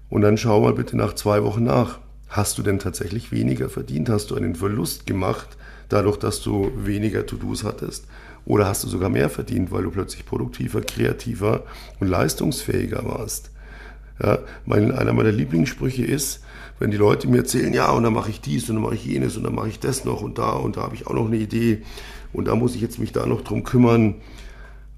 Und 0.08 0.22
dann 0.22 0.38
schau 0.38 0.60
mal 0.60 0.72
bitte 0.72 0.96
nach 0.96 1.14
zwei 1.14 1.42
Wochen 1.42 1.64
nach 1.64 1.98
Hast 2.28 2.59
du 2.59 2.62
denn 2.62 2.78
tatsächlich 2.78 3.33
weniger 3.33 3.68
verdient? 3.68 4.09
Hast 4.09 4.30
du 4.30 4.35
einen 4.35 4.54
Verlust 4.54 5.06
gemacht, 5.06 5.56
dadurch, 5.88 6.16
dass 6.16 6.42
du 6.42 6.73
weniger 6.76 7.25
To-Dos 7.25 7.64
hattest? 7.64 8.06
Oder 8.45 8.66
hast 8.66 8.85
du 8.85 8.88
sogar 8.88 9.09
mehr 9.09 9.30
verdient, 9.30 9.71
weil 9.71 9.83
du 9.83 9.90
plötzlich 9.90 10.25
produktiver, 10.26 10.80
kreativer 10.80 11.64
und 12.00 12.09
leistungsfähiger 12.09 13.04
warst? 13.04 13.50
Ja, 14.23 14.38
mein, 14.64 14.92
einer 14.92 15.12
meiner 15.12 15.33
Lieblingssprüche 15.33 16.04
ist, 16.04 16.42
wenn 16.78 16.90
die 16.90 16.97
Leute 16.97 17.28
mir 17.28 17.38
erzählen, 17.38 17.73
ja, 17.73 17.90
und 17.90 18.02
dann 18.02 18.12
mache 18.12 18.30
ich 18.30 18.40
dies 18.40 18.68
und 18.68 18.76
dann 18.76 18.85
mache 18.85 18.95
ich 18.95 19.04
jenes 19.04 19.37
und 19.37 19.45
dann 19.45 19.54
mache 19.54 19.68
ich 19.68 19.80
das 19.80 20.04
noch 20.04 20.23
und 20.23 20.38
da 20.38 20.50
und 20.50 20.76
da 20.76 20.83
habe 20.83 20.95
ich 20.95 21.06
auch 21.06 21.14
noch 21.14 21.26
eine 21.26 21.37
Idee 21.37 21.83
und 22.33 22.49
da 22.49 22.54
muss 22.54 22.75
ich 22.75 22.80
jetzt 22.80 22.99
mich 22.99 23.12
da 23.12 23.26
noch 23.26 23.42
drum 23.42 23.64
kümmern. 23.64 24.16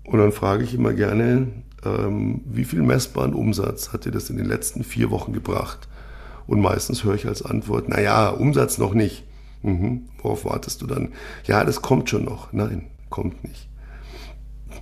Und 0.04 0.18
dann 0.18 0.32
frage 0.32 0.64
ich 0.64 0.75
immer 0.75 0.92
gerne, 0.92 1.49
ähm, 1.85 2.40
wie 2.47 2.64
viel 2.64 2.82
messbaren 2.82 3.35
Umsatz 3.35 3.92
hat 3.92 4.04
dir 4.04 4.11
das 4.11 4.30
in 4.30 4.37
den 4.37 4.47
letzten 4.47 4.85
vier 4.85 5.11
Wochen 5.11 5.32
gebracht? 5.32 5.88
Und 6.48 6.62
meistens 6.62 7.04
höre 7.04 7.14
ich 7.14 7.26
als 7.26 7.42
Antwort, 7.42 7.90
naja, 7.90 8.30
Umsatz 8.30 8.78
noch 8.78 8.94
nicht. 8.94 9.22
Mhm. 9.62 10.08
Worauf 10.22 10.46
wartest 10.46 10.80
du 10.80 10.86
dann? 10.86 11.12
Ja, 11.44 11.62
das 11.62 11.82
kommt 11.82 12.08
schon 12.08 12.24
noch. 12.24 12.52
Nein, 12.52 12.86
kommt 13.10 13.44
nicht. 13.44 13.68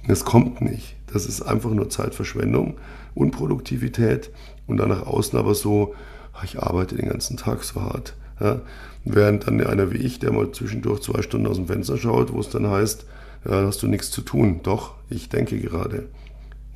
Es 0.07 0.25
kommt 0.25 0.61
nicht. 0.61 0.97
Das 1.13 1.27
ist 1.27 1.43
einfach 1.43 1.71
nur 1.71 1.91
Zeitverschwendung, 1.91 2.79
Unproduktivität 3.15 4.31
und 4.69 4.77
dann 4.77 4.91
nach 4.91 5.07
außen 5.07 5.37
aber 5.37 5.57
so, 5.57 5.95
ah, 6.35 6.45
ich 6.45 6.63
arbeite 6.63 6.95
den 6.95 7.09
ganzen 7.09 7.37
Tag 7.37 7.65
so 7.65 7.83
hart. 7.83 8.15
Ja? 8.41 8.61
Während 9.05 9.49
dann 9.49 9.61
einer 9.61 9.91
wie 9.91 9.99
ich, 9.99 10.21
der 10.21 10.33
mal 10.33 10.53
zwischendurch 10.53 11.01
zwei 11.01 11.21
Stunden 11.23 11.49
aus 11.49 11.57
dem 11.57 11.67
Fenster 11.67 11.99
schaut, 11.99 12.33
wo 12.33 12.39
es 12.39 12.49
dann 12.49 12.69
heißt, 12.69 13.07
ja, 13.45 13.67
hast 13.67 13.83
du 13.83 13.89
nichts 13.89 14.13
zu 14.13 14.23
tun. 14.23 14.61
Doch, 14.63 14.95
ich 15.11 15.29
denke 15.31 15.59
gerade. 15.59 16.09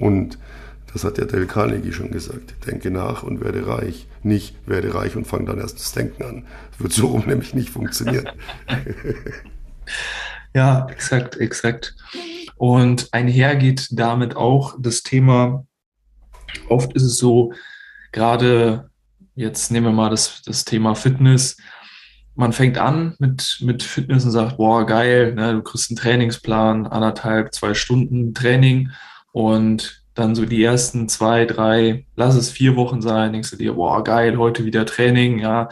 Und 0.00 0.38
das 0.92 1.04
hat 1.04 1.18
ja 1.18 1.24
Del 1.24 1.46
Carnegie 1.46 1.92
schon 1.92 2.10
gesagt. 2.10 2.66
Denke 2.66 2.90
nach 2.90 3.22
und 3.22 3.42
werde 3.42 3.66
reich. 3.66 4.06
Nicht 4.22 4.56
werde 4.66 4.94
reich 4.94 5.16
und 5.16 5.26
fang 5.26 5.46
dann 5.46 5.58
erst 5.58 5.78
das 5.78 5.92
Denken 5.92 6.22
an. 6.24 6.46
Das 6.72 6.80
wird 6.80 6.92
so 6.92 7.06
rum 7.08 7.24
nämlich 7.26 7.54
nicht 7.54 7.70
funktionieren. 7.70 8.28
ja, 10.54 10.86
exakt, 10.88 11.36
exakt. 11.36 11.94
Und 12.56 13.08
einher 13.12 13.56
geht 13.56 13.88
damit 13.92 14.36
auch 14.36 14.76
das 14.78 15.02
Thema, 15.02 15.64
oft 16.68 16.92
ist 16.94 17.04
es 17.04 17.16
so, 17.16 17.52
gerade 18.12 18.90
jetzt 19.34 19.70
nehmen 19.70 19.86
wir 19.86 19.92
mal 19.92 20.10
das, 20.10 20.42
das 20.42 20.64
Thema 20.64 20.94
Fitness, 20.94 21.56
man 22.34 22.52
fängt 22.52 22.78
an 22.78 23.14
mit, 23.18 23.58
mit 23.60 23.82
Fitness 23.82 24.24
und 24.24 24.30
sagt, 24.30 24.56
boah, 24.56 24.86
geil, 24.86 25.34
ne, 25.34 25.52
du 25.52 25.62
kriegst 25.62 25.90
einen 25.90 25.96
Trainingsplan, 25.96 26.86
anderthalb, 26.86 27.54
zwei 27.54 27.74
Stunden 27.74 28.34
Training 28.34 28.90
und 29.32 29.99
dann 30.14 30.34
so 30.34 30.44
die 30.44 30.62
ersten 30.62 31.08
zwei, 31.08 31.44
drei, 31.46 32.06
lass 32.16 32.34
es 32.34 32.50
vier 32.50 32.76
Wochen 32.76 33.00
sein, 33.00 33.32
denkst 33.32 33.50
du 33.50 33.56
dir, 33.56 33.74
boah, 33.74 34.02
geil, 34.04 34.38
heute 34.38 34.64
wieder 34.64 34.84
Training, 34.86 35.38
ja, 35.38 35.68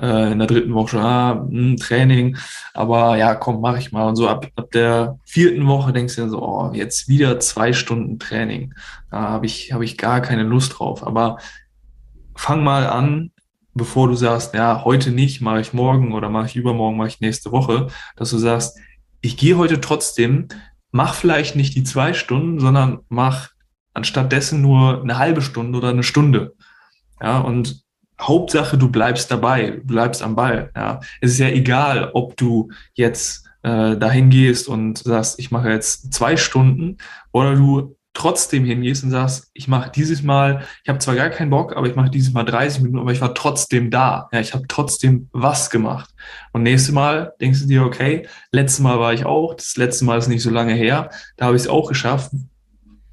äh, 0.00 0.32
in 0.32 0.38
der 0.38 0.48
dritten 0.48 0.74
Woche 0.74 0.90
schon, 0.90 1.00
ah, 1.00 1.46
hm, 1.48 1.76
Training, 1.76 2.36
aber 2.74 3.16
ja, 3.16 3.34
komm, 3.34 3.60
mach 3.60 3.78
ich 3.78 3.92
mal. 3.92 4.08
Und 4.08 4.16
so 4.16 4.28
ab, 4.28 4.48
ab 4.56 4.70
der 4.72 5.18
vierten 5.24 5.66
Woche 5.66 5.92
denkst 5.92 6.16
du 6.16 6.22
dir 6.22 6.30
so, 6.30 6.42
oh, 6.42 6.70
jetzt 6.72 7.08
wieder 7.08 7.38
zwei 7.40 7.72
Stunden 7.72 8.18
Training. 8.18 8.74
Da 9.10 9.20
habe 9.20 9.46
ich, 9.46 9.72
hab 9.72 9.82
ich 9.82 9.98
gar 9.98 10.20
keine 10.20 10.42
Lust 10.42 10.78
drauf. 10.78 11.06
Aber 11.06 11.38
fang 12.34 12.64
mal 12.64 12.86
an, 12.86 13.30
bevor 13.74 14.08
du 14.08 14.14
sagst, 14.14 14.54
ja, 14.54 14.84
heute 14.84 15.10
nicht, 15.10 15.40
mache 15.40 15.60
ich 15.60 15.72
morgen 15.72 16.12
oder 16.12 16.28
mache 16.28 16.46
ich 16.46 16.56
übermorgen, 16.56 16.96
mache 16.96 17.08
ich 17.08 17.20
nächste 17.20 17.52
Woche, 17.52 17.88
dass 18.16 18.30
du 18.30 18.38
sagst, 18.38 18.78
ich 19.20 19.36
gehe 19.36 19.56
heute 19.56 19.80
trotzdem, 19.80 20.48
mach 20.90 21.14
vielleicht 21.14 21.56
nicht 21.56 21.74
die 21.74 21.84
zwei 21.84 22.12
Stunden, 22.12 22.60
sondern 22.60 23.00
mach 23.08 23.50
anstatt 23.94 24.32
dessen 24.32 24.60
nur 24.60 25.02
eine 25.02 25.18
halbe 25.18 25.42
Stunde 25.42 25.78
oder 25.78 25.90
eine 25.90 26.02
Stunde. 26.02 26.54
Ja, 27.20 27.38
und 27.38 27.82
Hauptsache, 28.20 28.78
du 28.78 28.88
bleibst 28.88 29.30
dabei, 29.30 29.70
du 29.70 29.86
bleibst 29.86 30.22
am 30.22 30.36
Ball. 30.36 30.70
Ja. 30.76 31.00
Es 31.20 31.32
ist 31.32 31.38
ja 31.38 31.48
egal, 31.48 32.10
ob 32.14 32.36
du 32.36 32.70
jetzt 32.94 33.48
äh, 33.62 33.96
dahin 33.96 34.30
gehst 34.30 34.68
und 34.68 34.98
sagst, 34.98 35.38
ich 35.38 35.50
mache 35.50 35.70
jetzt 35.70 36.12
zwei 36.12 36.36
Stunden 36.36 36.98
oder 37.32 37.54
du 37.54 37.96
trotzdem 38.14 38.64
hingehst 38.64 39.04
und 39.04 39.10
sagst, 39.10 39.50
ich 39.54 39.68
mache 39.68 39.90
dieses 39.90 40.22
Mal, 40.22 40.64
ich 40.82 40.88
habe 40.88 40.98
zwar 40.98 41.14
gar 41.14 41.30
keinen 41.30 41.50
Bock, 41.50 41.74
aber 41.74 41.86
ich 41.86 41.96
mache 41.96 42.10
dieses 42.10 42.32
Mal 42.32 42.44
30 42.44 42.82
Minuten, 42.82 42.98
aber 42.98 43.12
ich 43.12 43.22
war 43.22 43.34
trotzdem 43.34 43.90
da. 43.90 44.28
Ja, 44.32 44.40
ich 44.40 44.52
habe 44.52 44.66
trotzdem 44.68 45.28
was 45.32 45.70
gemacht. 45.70 46.10
Und 46.52 46.62
nächstes 46.62 46.92
Mal 46.92 47.32
denkst 47.40 47.60
du 47.60 47.66
dir, 47.66 47.84
okay, 47.84 48.28
letztes 48.50 48.80
Mal 48.80 49.00
war 49.00 49.14
ich 49.14 49.24
auch, 49.24 49.54
das 49.54 49.76
letzte 49.76 50.04
Mal 50.04 50.18
ist 50.18 50.28
nicht 50.28 50.42
so 50.42 50.50
lange 50.50 50.74
her, 50.74 51.10
da 51.36 51.46
habe 51.46 51.56
ich 51.56 51.62
es 51.62 51.68
auch 51.68 51.88
geschafft 51.88 52.32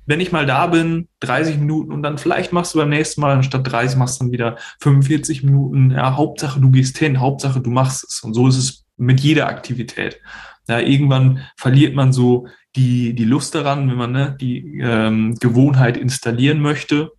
wenn 0.10 0.22
ich 0.22 0.32
mal 0.32 0.48
da 0.48 0.66
bin, 0.66 1.08
30 1.20 1.60
Minuten 1.60 1.94
und 1.94 2.02
dann 2.02 2.18
vielleicht 2.18 2.52
machst 2.52 2.74
du 2.74 2.80
beim 2.80 2.90
nächsten 2.90 3.22
Mal 3.22 3.32
anstatt 3.32 3.72
30 3.72 3.96
machst 3.96 4.20
du 4.20 4.24
dann 4.24 4.32
wieder 4.32 4.58
45 4.82 5.44
Minuten. 5.44 5.92
Ja, 5.92 6.18
Hauptsache 6.18 6.60
du 6.60 6.72
gehst 6.72 6.98
hin, 6.98 7.20
Hauptsache 7.20 7.62
du 7.62 7.70
machst 7.70 8.06
es. 8.06 8.22
Und 8.22 8.34
so 8.34 8.48
ist 8.48 8.58
es 8.58 8.86
mit 8.98 9.20
jeder 9.20 9.48
Aktivität. 9.48 10.20
Ja, 10.68 10.80
irgendwann 10.80 11.42
verliert 11.58 11.94
man 11.94 12.12
so 12.12 12.48
die, 12.76 13.14
die 13.14 13.24
Lust 13.24 13.54
daran, 13.54 13.88
wenn 13.88 13.98
man 13.98 14.12
ne, 14.12 14.36
die 14.42 14.80
ähm, 14.82 15.36
Gewohnheit 15.36 15.96
installieren 15.96 16.60
möchte. 16.60 17.12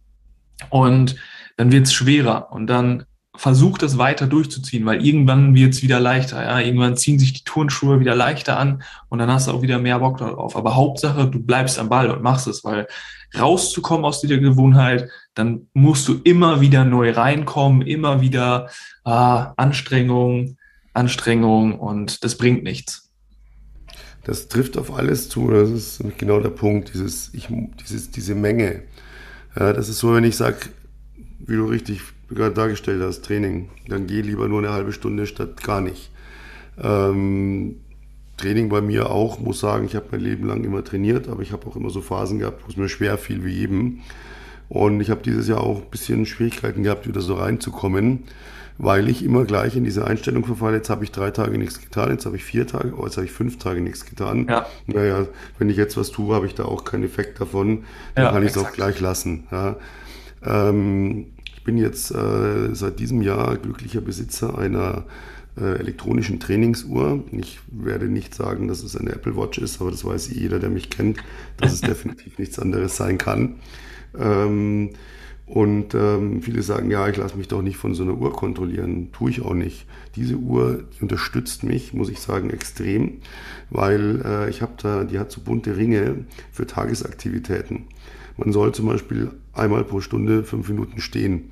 Und 0.69 1.15
dann 1.57 1.71
wird 1.71 1.87
es 1.87 1.95
schwerer. 1.95 2.51
Und 2.51 2.67
dann 2.67 3.05
versucht 3.41 3.81
das 3.83 3.97
weiter 3.97 4.27
durchzuziehen, 4.27 4.85
weil 4.85 5.03
irgendwann 5.03 5.55
wird 5.55 5.73
es 5.73 5.83
wieder 5.83 5.99
leichter. 5.99 6.45
Ja? 6.45 6.61
Irgendwann 6.61 6.99
ziehen 6.99 7.19
sich 7.19 7.33
die 7.33 7.43
Turnschuhe 7.43 7.99
wieder 7.99 8.15
leichter 8.15 8.59
an 8.59 8.83
und 9.09 9.19
dann 9.19 9.33
hast 9.33 9.49
du 9.49 9.53
auch 9.53 9.63
wieder 9.63 9.79
mehr 9.79 9.99
Bock 9.99 10.19
darauf. 10.19 10.57
Aber 10.57 10.77
Hauptsache, 10.77 11.27
du 11.27 11.43
bleibst 11.43 11.79
am 11.79 11.89
Ball 11.89 12.11
und 12.11 12.23
machst 12.23 12.47
es, 12.47 12.65
weil 12.65 12.87
rauszukommen 13.39 14.05
aus 14.05 14.21
dieser 14.21 14.37
Gewohnheit, 14.37 15.09
dann 15.33 15.69
musst 15.73 16.07
du 16.07 16.21
immer 16.23 16.61
wieder 16.61 16.85
neu 16.85 17.13
reinkommen, 17.13 17.81
immer 17.81 18.21
wieder 18.21 18.69
ah, 19.05 19.55
Anstrengung, 19.57 20.59
Anstrengung 20.93 21.81
und 21.81 22.23
das 22.23 22.37
bringt 22.37 22.63
nichts. 22.63 23.11
Das 24.25 24.49
trifft 24.49 24.77
auf 24.77 24.93
alles 24.93 25.31
zu. 25.31 25.51
Das 25.51 25.71
ist 25.71 26.03
genau 26.19 26.41
der 26.41 26.51
Punkt, 26.51 26.93
dieses, 26.93 27.33
ich, 27.33 27.49
dieses, 27.81 28.11
diese 28.11 28.35
Menge. 28.35 28.83
Ja, 29.59 29.73
das 29.73 29.89
ist 29.89 30.01
so, 30.01 30.13
wenn 30.13 30.25
ich 30.25 30.37
sage, 30.37 30.59
wie 31.39 31.57
du 31.57 31.65
richtig 31.65 32.03
gerade 32.35 32.55
dargestellt 32.55 33.03
hast, 33.03 33.25
Training. 33.25 33.69
Dann 33.89 34.07
geh 34.07 34.21
lieber 34.21 34.49
nur 34.49 34.59
eine 34.61 34.73
halbe 34.73 34.93
Stunde 34.93 35.27
statt 35.27 35.63
gar 35.63 35.81
nicht. 35.81 36.11
Ähm, 36.83 37.77
Training 38.37 38.71
bei 38.71 38.81
mir 38.81 39.11
auch, 39.11 39.39
muss 39.39 39.61
sagen, 39.61 39.85
ich 39.85 39.95
habe 39.95 40.07
mein 40.13 40.21
Leben 40.21 40.47
lang 40.47 40.65
immer 40.65 40.83
trainiert, 40.83 41.29
aber 41.29 41.43
ich 41.43 41.53
habe 41.53 41.67
auch 41.67 41.77
immer 41.77 41.91
so 41.91 42.01
Phasen 42.01 42.39
gehabt, 42.39 42.63
wo 42.65 42.71
es 42.71 42.77
mir 42.77 42.89
schwer 42.89 43.19
fiel 43.19 43.45
wie 43.45 43.53
jedem. 43.53 44.01
Und 44.69 45.01
ich 45.01 45.11
habe 45.11 45.21
dieses 45.23 45.49
Jahr 45.49 45.61
auch 45.61 45.83
ein 45.83 45.91
bisschen 45.91 46.25
Schwierigkeiten 46.27 46.83
gehabt, 46.83 47.07
wieder 47.07 47.21
so 47.21 47.35
reinzukommen, 47.35 48.21
weil 48.79 49.09
ich 49.09 49.23
immer 49.23 49.45
gleich 49.45 49.77
in 49.77 49.85
diese 49.85 50.07
Einstellung 50.07 50.45
verfalle, 50.45 50.77
jetzt 50.77 50.89
habe 50.89 51.05
ich 51.05 51.11
drei 51.11 51.33
Tage 51.33 51.59
nichts 51.59 51.81
getan, 51.81 52.11
jetzt 52.11 52.25
habe 52.25 52.37
ich 52.37 52.45
vier 52.45 52.67
Tage, 52.67 52.95
oh, 52.97 53.05
jetzt 53.05 53.17
habe 53.17 53.27
ich 53.27 53.33
fünf 53.33 53.59
Tage 53.59 53.81
nichts 53.83 54.07
getan. 54.07 54.47
Ja. 54.49 54.67
Naja, 54.87 55.27
wenn 55.59 55.69
ich 55.69 55.77
jetzt 55.77 55.97
was 55.97 56.11
tue, 56.11 56.35
habe 56.35 56.47
ich 56.47 56.55
da 56.55 56.65
auch 56.65 56.85
keinen 56.85 57.05
Effekt 57.05 57.41
davon, 57.41 57.85
dann 58.15 58.27
ja, 58.27 58.31
kann 58.31 58.43
ich 58.43 58.51
es 58.51 58.59
auch 58.59 58.73
gleich 58.73 59.01
lassen. 59.01 59.45
Ja. 59.51 59.77
Ähm, 60.43 61.27
bin 61.71 61.79
jetzt 61.79 62.11
äh, 62.11 62.75
seit 62.75 62.99
diesem 62.99 63.23
Jahr 63.23 63.57
glücklicher 63.57 64.01
Besitzer 64.01 64.59
einer 64.59 65.05
äh, 65.57 65.79
elektronischen 65.79 66.41
Trainingsuhr. 66.41 67.23
Ich 67.31 67.61
werde 67.71 68.07
nicht 68.07 68.35
sagen, 68.35 68.67
dass 68.67 68.83
es 68.83 68.97
eine 68.97 69.13
Apple 69.13 69.37
Watch 69.37 69.59
ist, 69.59 69.81
aber 69.81 69.93
das 69.93 70.05
weiß 70.05 70.31
jeder, 70.33 70.59
der 70.59 70.69
mich 70.69 70.91
kennt, 70.91 71.19
dass 71.59 71.73
es 71.73 71.81
definitiv 71.81 72.41
nichts 72.41 72.59
anderes 72.59 72.97
sein 72.97 73.19
kann. 73.19 73.61
Ähm, 74.19 74.91
und 75.47 75.95
ähm, 75.95 76.43
viele 76.43 76.63
sagen, 76.63 76.91
ja, 76.91 77.07
ich 77.07 77.17
lasse 77.17 77.37
mich 77.37 77.47
doch 77.47 77.63
nicht 77.63 77.77
von 77.77 77.95
so 77.95 78.03
einer 78.03 78.19
Uhr 78.19 78.33
kontrollieren. 78.33 79.13
Tue 79.13 79.31
ich 79.31 79.43
auch 79.43 79.55
nicht. 79.55 79.87
Diese 80.17 80.39
Uhr 80.39 80.83
die 80.99 81.03
unterstützt 81.03 81.63
mich, 81.63 81.95
muss 81.95 82.09
ich 82.09 82.19
sagen, 82.19 82.51
extrem, 82.51 83.19
weil 83.71 84.23
äh, 84.25 84.51
ich 84.51 84.61
habe 84.61 84.73
da, 84.77 85.05
die 85.05 85.21
hat 85.21 85.31
so 85.31 85.41
bunte 85.41 85.77
Ringe 85.77 86.25
für 86.51 86.67
Tagesaktivitäten. 86.67 87.85
Man 88.37 88.53
soll 88.53 88.73
zum 88.73 88.87
Beispiel 88.87 89.31
einmal 89.53 89.85
pro 89.85 90.01
Stunde 90.01 90.45
fünf 90.45 90.69
Minuten 90.69 91.01
stehen. 91.01 91.51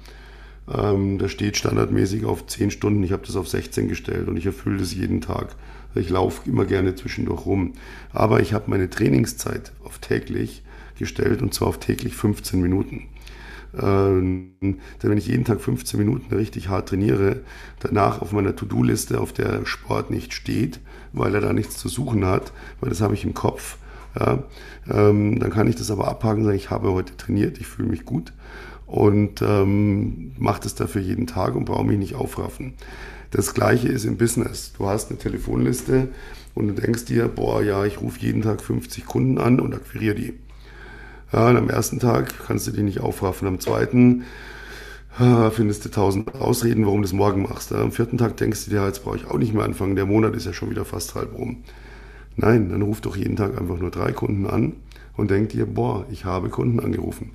Ähm, 0.73 1.19
das 1.19 1.33
steht 1.33 1.57
standardmäßig 1.57 2.25
auf 2.25 2.47
zehn 2.47 2.71
Stunden. 2.71 3.03
Ich 3.03 3.13
habe 3.13 3.27
das 3.27 3.37
auf 3.37 3.49
16 3.49 3.89
gestellt 3.89 4.29
und 4.29 4.37
ich 4.37 4.47
erfülle 4.47 4.79
das 4.79 4.95
jeden 4.95 5.21
Tag. 5.21 5.57
Ich 5.95 6.11
laufe 6.11 6.49
immer 6.49 6.65
gerne 6.65 6.95
zwischendurch 6.95 7.47
rum. 7.47 7.73
Aber 8.13 8.41
ich 8.41 8.53
habe 8.53 8.71
meine 8.71 8.91
Trainingszeit 8.91 9.73
auf 9.85 9.99
täglich 9.99 10.63
gestellt 10.99 11.43
und 11.43 11.55
zwar 11.55 11.69
auf 11.69 11.79
täglich 11.79 12.15
15 12.15 12.61
Minuten. 12.61 13.09
Ähm, 13.81 14.53
denn 14.61 14.79
wenn 15.11 15.19
ich 15.19 15.27
jeden 15.27 15.45
Tag 15.45 15.61
15 15.61 15.99
Minuten 15.99 16.35
richtig 16.35 16.69
hart 16.69 16.89
trainiere, 16.89 17.41
danach 17.81 18.23
auf 18.23 18.33
meiner 18.33 18.57
To-Do-Liste, 18.57 19.21
auf 19.21 19.33
der 19.33 19.67
Sport 19.67 20.11
nicht 20.11 20.33
steht, 20.33 20.81
weil 21.13 21.35
er 21.35 21.41
da 21.41 21.53
nichts 21.53 21.77
zu 21.77 21.89
suchen 21.89 22.25
hat, 22.25 22.53
weil 22.81 22.89
das 22.91 23.01
habe 23.01 23.15
ich 23.15 23.25
im 23.25 23.35
Kopf, 23.35 23.77
ja, 24.19 24.43
ähm, 24.91 25.39
dann 25.39 25.51
kann 25.51 25.69
ich 25.69 25.77
das 25.77 25.91
aber 25.91 26.09
abhaken 26.09 26.41
und 26.41 26.45
sagen, 26.45 26.57
ich 26.57 26.71
habe 26.71 26.93
heute 26.93 27.17
trainiert, 27.17 27.59
ich 27.59 27.67
fühle 27.67 27.89
mich 27.89 28.05
gut 28.05 28.33
und 28.87 29.43
ähm, 29.43 30.33
mache 30.39 30.63
das 30.63 30.75
dafür 30.75 31.03
jeden 31.03 31.27
Tag 31.27 31.55
und 31.55 31.67
brauche 31.67 31.85
mich 31.85 31.99
nicht 31.99 32.15
aufraffen. 32.15 32.75
Das 33.31 33.53
gleiche 33.53 33.89
ist 33.89 34.05
im 34.05 34.17
Business. 34.17 34.73
Du 34.77 34.87
hast 34.87 35.11
eine 35.11 35.19
Telefonliste 35.19 36.09
und 36.55 36.69
du 36.69 36.75
denkst 36.75 37.05
dir, 37.05 37.29
boah, 37.29 37.63
ja, 37.63 37.85
ich 37.85 38.01
rufe 38.01 38.21
jeden 38.21 38.43
Tag 38.43 38.63
50 38.63 39.05
Kunden 39.05 39.39
an 39.39 39.61
und 39.61 39.75
akquiriere 39.75 40.15
die. 40.15 40.35
Ja, 41.33 41.51
und 41.51 41.57
am 41.59 41.69
ersten 41.69 41.99
Tag 41.99 42.33
kannst 42.47 42.67
du 42.67 42.71
die 42.71 42.83
nicht 42.83 43.01
aufraffen. 43.01 43.47
Am 43.47 43.61
zweiten 43.61 44.25
äh, 45.21 45.51
findest 45.51 45.85
du 45.85 45.91
tausend 45.91 46.35
Ausreden, 46.35 46.87
warum 46.87 47.03
du 47.03 47.07
das 47.07 47.13
morgen 47.13 47.43
machst. 47.43 47.73
Am 47.75 47.93
vierten 47.93 48.17
Tag 48.17 48.39
denkst 48.39 48.65
du 48.65 48.71
dir, 48.71 48.87
jetzt 48.87 49.05
brauche 49.05 49.17
ich 49.17 49.27
auch 49.27 49.37
nicht 49.37 49.53
mehr 49.53 49.65
anfangen. 49.65 49.97
Der 49.97 50.07
Monat 50.07 50.35
ist 50.35 50.47
ja 50.47 50.55
schon 50.55 50.71
wieder 50.71 50.87
fast 50.87 51.15
halb 51.15 51.37
rum. 51.37 51.65
Nein, 52.41 52.69
dann 52.69 52.83
ruft 52.83 53.05
doch 53.05 53.17
jeden 53.17 53.35
Tag 53.35 53.59
einfach 53.59 53.81
nur 53.81 53.91
drei 53.91 54.13
Kunden 54.13 54.47
an 54.47 54.75
und 55.17 55.29
denkt 55.29 55.55
dir, 55.55 55.67
boah, 55.67 56.07
ich 56.09 56.25
habe 56.25 56.51
Kunden 56.51 56.79
angerufen. 56.79 57.33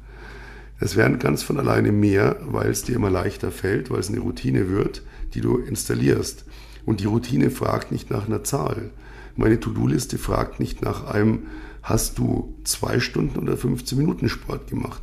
Es 0.79 0.95
werden 0.95 1.19
ganz 1.19 1.43
von 1.43 1.59
alleine 1.59 1.91
mehr, 1.91 2.37
weil 2.45 2.69
es 2.69 2.83
dir 2.83 2.95
immer 2.95 3.09
leichter 3.09 3.51
fällt, 3.51 3.91
weil 3.91 3.99
es 3.99 4.07
eine 4.07 4.21
Routine 4.21 4.69
wird, 4.69 5.03
die 5.33 5.41
du 5.41 5.57
installierst. 5.57 6.45
Und 6.85 7.01
die 7.01 7.05
Routine 7.05 7.49
fragt 7.49 7.91
nicht 7.91 8.11
nach 8.11 8.27
einer 8.27 8.45
Zahl. 8.45 8.91
Meine 9.35 9.59
To-Do-Liste 9.59 10.17
fragt 10.17 10.61
nicht 10.61 10.81
nach 10.81 11.05
einem, 11.05 11.47
hast 11.81 12.17
du 12.17 12.55
zwei 12.63 13.01
Stunden 13.01 13.39
oder 13.39 13.57
15 13.57 13.97
Minuten 13.97 14.29
Sport 14.29 14.69
gemacht? 14.69 15.01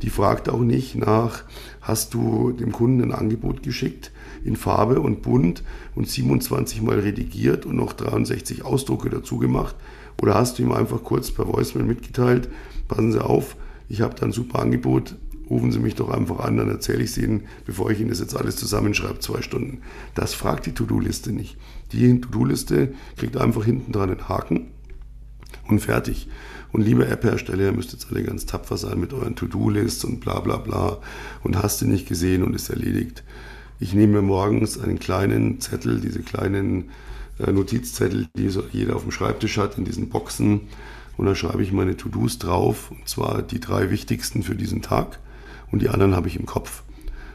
Die 0.00 0.10
fragt 0.10 0.48
auch 0.48 0.60
nicht 0.60 0.96
nach, 0.96 1.44
hast 1.80 2.14
du 2.14 2.52
dem 2.52 2.72
Kunden 2.72 3.02
ein 3.02 3.12
Angebot 3.12 3.62
geschickt, 3.62 4.10
in 4.44 4.56
Farbe 4.56 5.00
und 5.00 5.22
bunt 5.22 5.62
und 5.94 6.08
27 6.08 6.82
Mal 6.82 7.00
redigiert 7.00 7.66
und 7.66 7.76
noch 7.76 7.92
63 7.92 8.64
Ausdrucke 8.64 9.10
dazu 9.10 9.38
gemacht? 9.38 9.76
Oder 10.20 10.34
hast 10.34 10.58
du 10.58 10.62
ihm 10.62 10.72
einfach 10.72 11.02
kurz 11.02 11.30
per 11.30 11.46
Voicemail 11.46 11.86
mitgeteilt, 11.86 12.48
passen 12.88 13.12
Sie 13.12 13.24
auf, 13.24 13.56
ich 13.88 14.00
habe 14.00 14.14
da 14.14 14.26
ein 14.26 14.32
super 14.32 14.60
Angebot, 14.60 15.16
rufen 15.50 15.70
Sie 15.70 15.78
mich 15.78 15.94
doch 15.94 16.10
einfach 16.10 16.40
an, 16.40 16.56
dann 16.56 16.68
erzähle 16.68 17.02
ich 17.02 17.10
es 17.10 17.18
Ihnen, 17.18 17.42
bevor 17.66 17.90
ich 17.90 18.00
Ihnen 18.00 18.08
das 18.08 18.20
jetzt 18.20 18.36
alles 18.36 18.56
zusammenschreibe, 18.56 19.18
zwei 19.18 19.42
Stunden. 19.42 19.82
Das 20.14 20.34
fragt 20.34 20.66
die 20.66 20.72
To-Do-Liste 20.72 21.32
nicht. 21.32 21.56
Die 21.92 22.20
To-Do-Liste 22.20 22.94
kriegt 23.16 23.36
einfach 23.36 23.64
hinten 23.64 23.92
dran 23.92 24.10
einen 24.10 24.28
Haken 24.28 24.68
und 25.68 25.80
fertig. 25.80 26.28
Und 26.72 26.82
liebe 26.82 27.06
App-Hersteller, 27.06 27.64
ihr 27.64 27.72
müsst 27.72 27.92
jetzt 27.92 28.06
alle 28.10 28.22
ganz 28.22 28.46
tapfer 28.46 28.78
sein 28.78 28.98
mit 28.98 29.12
euren 29.12 29.36
To-Do-Lists 29.36 30.04
und 30.04 30.20
bla 30.20 30.40
bla 30.40 30.56
bla 30.56 30.98
und 31.42 31.62
hast 31.62 31.82
du 31.82 31.86
nicht 31.86 32.08
gesehen 32.08 32.42
und 32.42 32.54
ist 32.54 32.70
erledigt. 32.70 33.22
Ich 33.78 33.92
nehme 33.92 34.14
mir 34.14 34.22
morgens 34.22 34.80
einen 34.80 34.98
kleinen 34.98 35.60
Zettel, 35.60 36.00
diese 36.00 36.20
kleinen 36.20 36.90
äh, 37.38 37.52
Notizzettel, 37.52 38.28
die 38.36 38.48
so 38.48 38.62
jeder 38.72 38.96
auf 38.96 39.02
dem 39.02 39.10
Schreibtisch 39.10 39.58
hat, 39.58 39.76
in 39.76 39.84
diesen 39.84 40.08
Boxen. 40.08 40.62
Und 41.18 41.26
da 41.26 41.34
schreibe 41.34 41.62
ich 41.62 41.72
meine 41.72 41.96
To-Dos 41.96 42.38
drauf, 42.38 42.90
und 42.90 43.06
zwar 43.06 43.42
die 43.42 43.60
drei 43.60 43.90
wichtigsten 43.90 44.42
für 44.42 44.54
diesen 44.54 44.80
Tag. 44.80 45.18
Und 45.70 45.82
die 45.82 45.90
anderen 45.90 46.16
habe 46.16 46.28
ich 46.28 46.36
im 46.36 46.46
Kopf. 46.46 46.84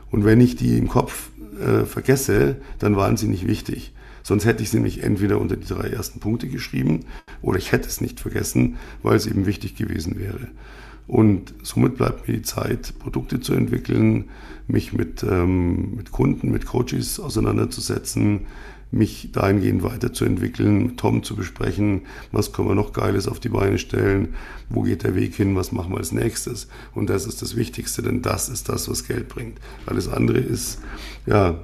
Und 0.09 0.25
wenn 0.25 0.41
ich 0.41 0.55
die 0.55 0.77
im 0.77 0.87
Kopf 0.87 1.29
äh, 1.59 1.85
vergesse, 1.85 2.55
dann 2.79 2.95
waren 2.95 3.17
sie 3.17 3.27
nicht 3.27 3.45
wichtig. 3.45 3.91
Sonst 4.27 4.43
hätte 4.43 4.61
ich 4.61 4.71
sie 4.71 4.75
nämlich 4.75 5.03
entweder 5.03 5.39
unter 5.39 5.55
die 5.55 5.65
drei 5.65 5.87
ersten 5.87 6.19
Punkte 6.19 6.49
geschrieben 6.49 7.05
oder 7.41 7.59
ich 7.59 7.71
hätte 7.71 7.87
es 7.87 8.01
nicht 8.01 8.19
vergessen, 8.19 8.75
weil 9.01 9.15
es 9.15 9.25
eben 9.25 9.45
wichtig 9.45 9.77
gewesen 9.77 10.19
wäre. 10.19 10.49
Und 11.07 11.53
somit 11.63 11.95
bleibt 11.95 12.27
mir 12.27 12.33
die 12.33 12.41
Zeit, 12.41 12.99
Produkte 12.99 13.39
zu 13.39 13.53
entwickeln, 13.53 14.25
mich 14.67 14.91
mit, 14.91 15.23
ähm, 15.23 15.95
mit 15.95 16.11
Kunden, 16.11 16.51
mit 16.51 16.65
Coaches 16.65 17.21
auseinanderzusetzen, 17.21 18.47
mich 18.91 19.31
dahingehend 19.31 19.81
weiterzuentwickeln, 19.83 20.87
mit 20.87 20.97
Tom 20.97 21.23
zu 21.23 21.37
besprechen, 21.37 22.01
was 22.33 22.51
können 22.51 22.67
wir 22.67 22.75
noch 22.75 22.91
Geiles 22.91 23.29
auf 23.29 23.39
die 23.39 23.47
Beine 23.47 23.77
stellen, 23.77 24.35
wo 24.67 24.81
geht 24.81 25.03
der 25.03 25.15
Weg 25.15 25.35
hin, 25.35 25.55
was 25.55 25.71
machen 25.71 25.93
wir 25.93 25.99
als 25.99 26.11
nächstes. 26.11 26.67
Und 26.93 27.09
das 27.09 27.25
ist 27.27 27.41
das 27.41 27.55
Wichtigste, 27.55 28.01
denn 28.01 28.21
das 28.21 28.49
ist 28.49 28.67
das, 28.67 28.89
was 28.89 29.07
Geld 29.07 29.29
bringt. 29.29 29.57
Alles 29.85 30.09
andere 30.09 30.39
ist, 30.39 30.81
ja, 31.25 31.63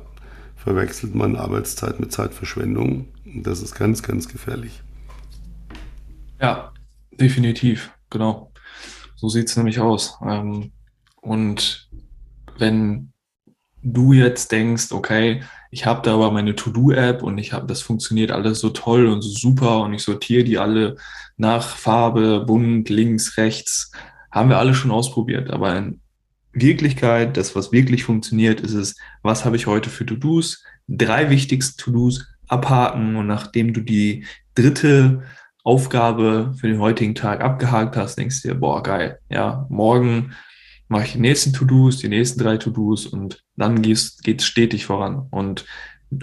verwechselt 0.64 1.14
man 1.14 1.36
Arbeitszeit 1.36 2.00
mit 2.00 2.14
Zeitverschwendung. 2.14 3.10
Das 3.26 3.62
ist 3.62 3.76
ganz, 3.76 4.02
ganz 4.02 4.30
gefährlich. 4.30 4.82
Ja, 6.40 6.72
definitiv, 7.12 7.92
genau. 8.10 8.52
So 9.16 9.28
sieht 9.28 9.50
es 9.50 9.58
nämlich 9.58 9.80
aus. 9.80 10.18
Ähm, 10.26 10.72
und 11.22 11.90
wenn 12.58 13.12
du 13.82 14.14
jetzt 14.14 14.54
denkst, 14.54 14.94
okay, 14.94 15.44
ich 15.70 15.86
habe 15.86 16.02
da 16.02 16.14
aber 16.14 16.32
meine 16.32 16.56
To-Do-App 16.56 17.24
und 17.24 17.38
ich 17.38 17.52
habe, 17.52 17.68
das 17.68 17.82
funktioniert 17.82 18.32
alles 18.32 18.60
so 18.60 18.70
toll 18.70 19.08
und 19.08 19.22
so 19.22 19.32
super 19.32 19.82
und 19.82 19.94
ich 19.94 20.04
sortiere 20.04 20.46
die 20.46 20.58
alle 20.60 20.96
nach 21.36 21.68
Farbe, 21.76 22.46
bunt, 22.46 22.90
links, 22.90 23.38
rechts, 23.38 23.92
haben 24.32 24.50
wir 24.50 24.60
alle 24.60 24.76
schon 24.76 24.92
ausprobiert. 24.92 25.52
Aber 25.52 25.76
in 25.76 26.00
Wirklichkeit, 26.54 27.36
das, 27.36 27.56
was 27.56 27.72
wirklich 27.72 28.04
funktioniert, 28.04 28.62
ist 28.62 28.74
es, 28.74 28.96
was 29.22 29.44
habe 29.44 29.56
ich 29.56 29.68
heute 29.68 29.90
für 29.90 30.06
To-Dos? 30.06 30.64
Drei 30.88 31.30
wichtigste 31.30 31.84
To-Dos 31.84 32.28
abhaken 32.48 33.16
und 33.16 33.28
nachdem 33.28 33.74
du 33.74 33.82
die 33.82 34.26
dritte 34.56 35.24
Aufgabe 35.64 36.54
für 36.60 36.68
den 36.68 36.80
heutigen 36.80 37.16
Tag 37.16 37.42
abgehakt 37.42 37.98
hast, 37.98 38.18
denkst 38.18 38.42
du 38.42 38.50
dir, 38.50 38.56
boah, 38.56 38.84
geil, 38.84 39.20
ja, 39.30 39.66
morgen 39.70 40.34
mache 40.90 41.06
ich 41.06 41.14
die 41.14 41.20
nächsten 41.20 41.54
To-Dos, 41.54 41.98
die 41.98 42.10
nächsten 42.10 42.40
drei 42.40 42.58
To-Dos 42.58 43.08
und 43.08 43.44
dann 43.56 43.82
geht 43.82 43.98
es 43.98 44.46
stetig 44.46 44.86
voran. 44.86 45.28
Und 45.32 45.66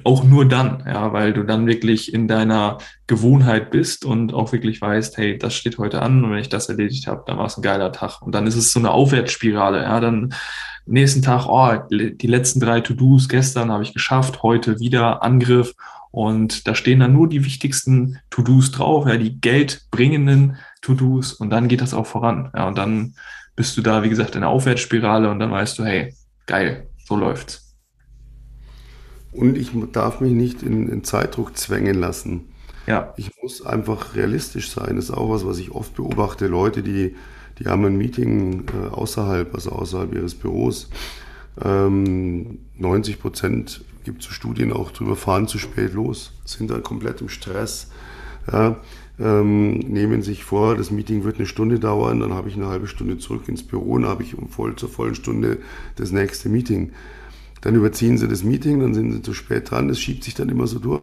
auch 0.04 0.24
nur 0.24 0.46
dann, 0.46 0.82
ja, 0.86 1.12
weil 1.12 1.32
du 1.32 1.44
dann 1.44 1.66
wirklich 1.66 2.12
in 2.12 2.28
deiner 2.28 2.78
Gewohnheit 3.06 3.70
bist 3.70 4.04
und 4.04 4.34
auch 4.34 4.52
wirklich 4.52 4.80
weißt, 4.80 5.16
hey, 5.16 5.38
das 5.38 5.54
steht 5.54 5.78
heute 5.78 6.02
an 6.02 6.24
und 6.24 6.30
wenn 6.30 6.38
ich 6.38 6.48
das 6.48 6.68
erledigt 6.68 7.06
habe, 7.06 7.22
dann 7.26 7.38
war 7.38 7.46
es 7.46 7.56
ein 7.56 7.62
geiler 7.62 7.92
Tag. 7.92 8.22
Und 8.22 8.34
dann 8.34 8.46
ist 8.46 8.56
es 8.56 8.72
so 8.72 8.78
eine 8.78 8.90
Aufwärtsspirale, 8.90 9.82
ja, 9.82 10.00
dann 10.00 10.34
nächsten 10.86 11.22
Tag, 11.22 11.46
oh, 11.46 11.72
die 11.90 12.26
letzten 12.26 12.60
drei 12.60 12.80
To-Dos 12.80 13.28
gestern 13.28 13.70
habe 13.70 13.82
ich 13.82 13.94
geschafft, 13.94 14.42
heute 14.42 14.80
wieder 14.80 15.22
Angriff 15.22 15.74
und 16.10 16.66
da 16.66 16.74
stehen 16.74 17.00
dann 17.00 17.12
nur 17.12 17.28
die 17.28 17.44
wichtigsten 17.44 18.18
To-Dos 18.30 18.72
drauf, 18.72 19.06
ja, 19.06 19.16
die 19.16 19.40
geldbringenden 19.40 20.56
To-Dos 20.82 21.34
und 21.34 21.50
dann 21.50 21.68
geht 21.68 21.80
das 21.80 21.94
auch 21.94 22.06
voran. 22.06 22.50
Ja, 22.56 22.66
und 22.66 22.76
dann 22.76 23.14
bist 23.56 23.76
du 23.76 23.82
da, 23.82 24.02
wie 24.02 24.08
gesagt, 24.08 24.34
in 24.34 24.40
der 24.40 24.50
Aufwärtsspirale 24.50 25.30
und 25.30 25.38
dann 25.38 25.50
weißt 25.50 25.78
du, 25.78 25.84
hey, 25.84 26.14
geil, 26.46 26.88
so 27.04 27.16
läuft's. 27.16 27.69
Und 29.32 29.56
ich 29.56 29.70
darf 29.92 30.20
mich 30.20 30.32
nicht 30.32 30.62
in, 30.62 30.88
in 30.88 31.04
Zeitdruck 31.04 31.56
zwängen 31.56 31.94
lassen. 31.94 32.46
Ja. 32.86 33.14
Ich 33.16 33.30
muss 33.40 33.64
einfach 33.64 34.16
realistisch 34.16 34.70
sein. 34.70 34.96
Das 34.96 35.06
ist 35.06 35.10
auch 35.10 35.30
was, 35.30 35.46
was 35.46 35.58
ich 35.58 35.70
oft 35.70 35.94
beobachte. 35.94 36.46
Leute, 36.46 36.82
die, 36.82 37.14
die 37.58 37.66
haben 37.66 37.84
ein 37.84 37.96
Meeting 37.96 38.64
äh, 38.68 38.88
außerhalb, 38.88 39.54
also 39.54 39.70
außerhalb 39.70 40.14
ihres 40.14 40.34
Büros. 40.34 40.88
Ähm, 41.62 42.58
90 42.78 43.20
Prozent 43.20 43.84
gibt 44.04 44.22
es 44.22 44.28
Studien 44.28 44.72
auch 44.72 44.90
drüber, 44.90 45.14
fahren 45.14 45.46
zu 45.46 45.58
spät 45.58 45.92
los, 45.92 46.32
sind 46.44 46.70
dann 46.70 46.82
komplett 46.82 47.20
im 47.20 47.28
Stress. 47.28 47.90
Ja, 48.50 48.78
ähm, 49.18 49.74
nehmen 49.74 50.22
sich 50.22 50.44
vor, 50.44 50.76
das 50.76 50.90
Meeting 50.90 51.24
wird 51.24 51.36
eine 51.36 51.46
Stunde 51.46 51.78
dauern, 51.78 52.20
dann 52.20 52.32
habe 52.32 52.48
ich 52.48 52.56
eine 52.56 52.68
halbe 52.68 52.86
Stunde 52.86 53.18
zurück 53.18 53.48
ins 53.48 53.62
Büro, 53.62 53.98
dann 53.98 54.08
habe 54.08 54.22
ich 54.22 54.36
um 54.38 54.48
voll 54.48 54.76
zur 54.76 54.88
vollen 54.88 55.14
Stunde 55.14 55.58
das 55.96 56.10
nächste 56.10 56.48
Meeting. 56.48 56.92
Dann 57.60 57.74
überziehen 57.74 58.18
sie 58.18 58.28
das 58.28 58.44
Meeting, 58.44 58.80
dann 58.80 58.94
sind 58.94 59.12
sie 59.12 59.22
zu 59.22 59.34
spät 59.34 59.70
dran, 59.70 59.88
das 59.88 60.00
schiebt 60.00 60.24
sich 60.24 60.34
dann 60.34 60.48
immer 60.48 60.66
so 60.66 60.78
durch. 60.78 61.02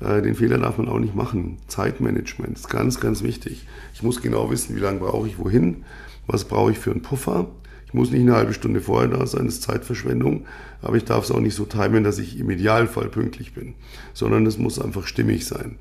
Äh, 0.00 0.22
den 0.22 0.34
Fehler 0.34 0.58
darf 0.58 0.78
man 0.78 0.88
auch 0.88 0.98
nicht 0.98 1.14
machen. 1.14 1.58
Zeitmanagement 1.66 2.56
ist 2.56 2.70
ganz, 2.70 3.00
ganz 3.00 3.22
wichtig. 3.22 3.66
Ich 3.94 4.02
muss 4.02 4.22
genau 4.22 4.50
wissen, 4.50 4.76
wie 4.76 4.80
lange 4.80 5.00
brauche 5.00 5.26
ich 5.26 5.38
wohin, 5.38 5.84
was 6.26 6.44
brauche 6.44 6.70
ich 6.70 6.78
für 6.78 6.90
einen 6.90 7.02
Puffer 7.02 7.48
ich 7.88 7.94
muss 7.94 8.10
nicht 8.10 8.20
eine 8.20 8.34
halbe 8.34 8.52
Stunde 8.52 8.82
vorher 8.82 9.08
da 9.08 9.26
sein, 9.26 9.46
das 9.46 9.54
ist 9.54 9.62
Zeitverschwendung, 9.62 10.44
aber 10.82 10.96
ich 10.98 11.04
darf 11.04 11.24
es 11.24 11.30
auch 11.30 11.40
nicht 11.40 11.54
so 11.54 11.64
timen, 11.64 12.04
dass 12.04 12.18
ich 12.18 12.38
im 12.38 12.50
Idealfall 12.50 13.08
pünktlich 13.08 13.54
bin, 13.54 13.74
sondern 14.12 14.44
es 14.44 14.58
muss 14.58 14.78
einfach 14.78 15.06
stimmig 15.06 15.46
sein. 15.46 15.76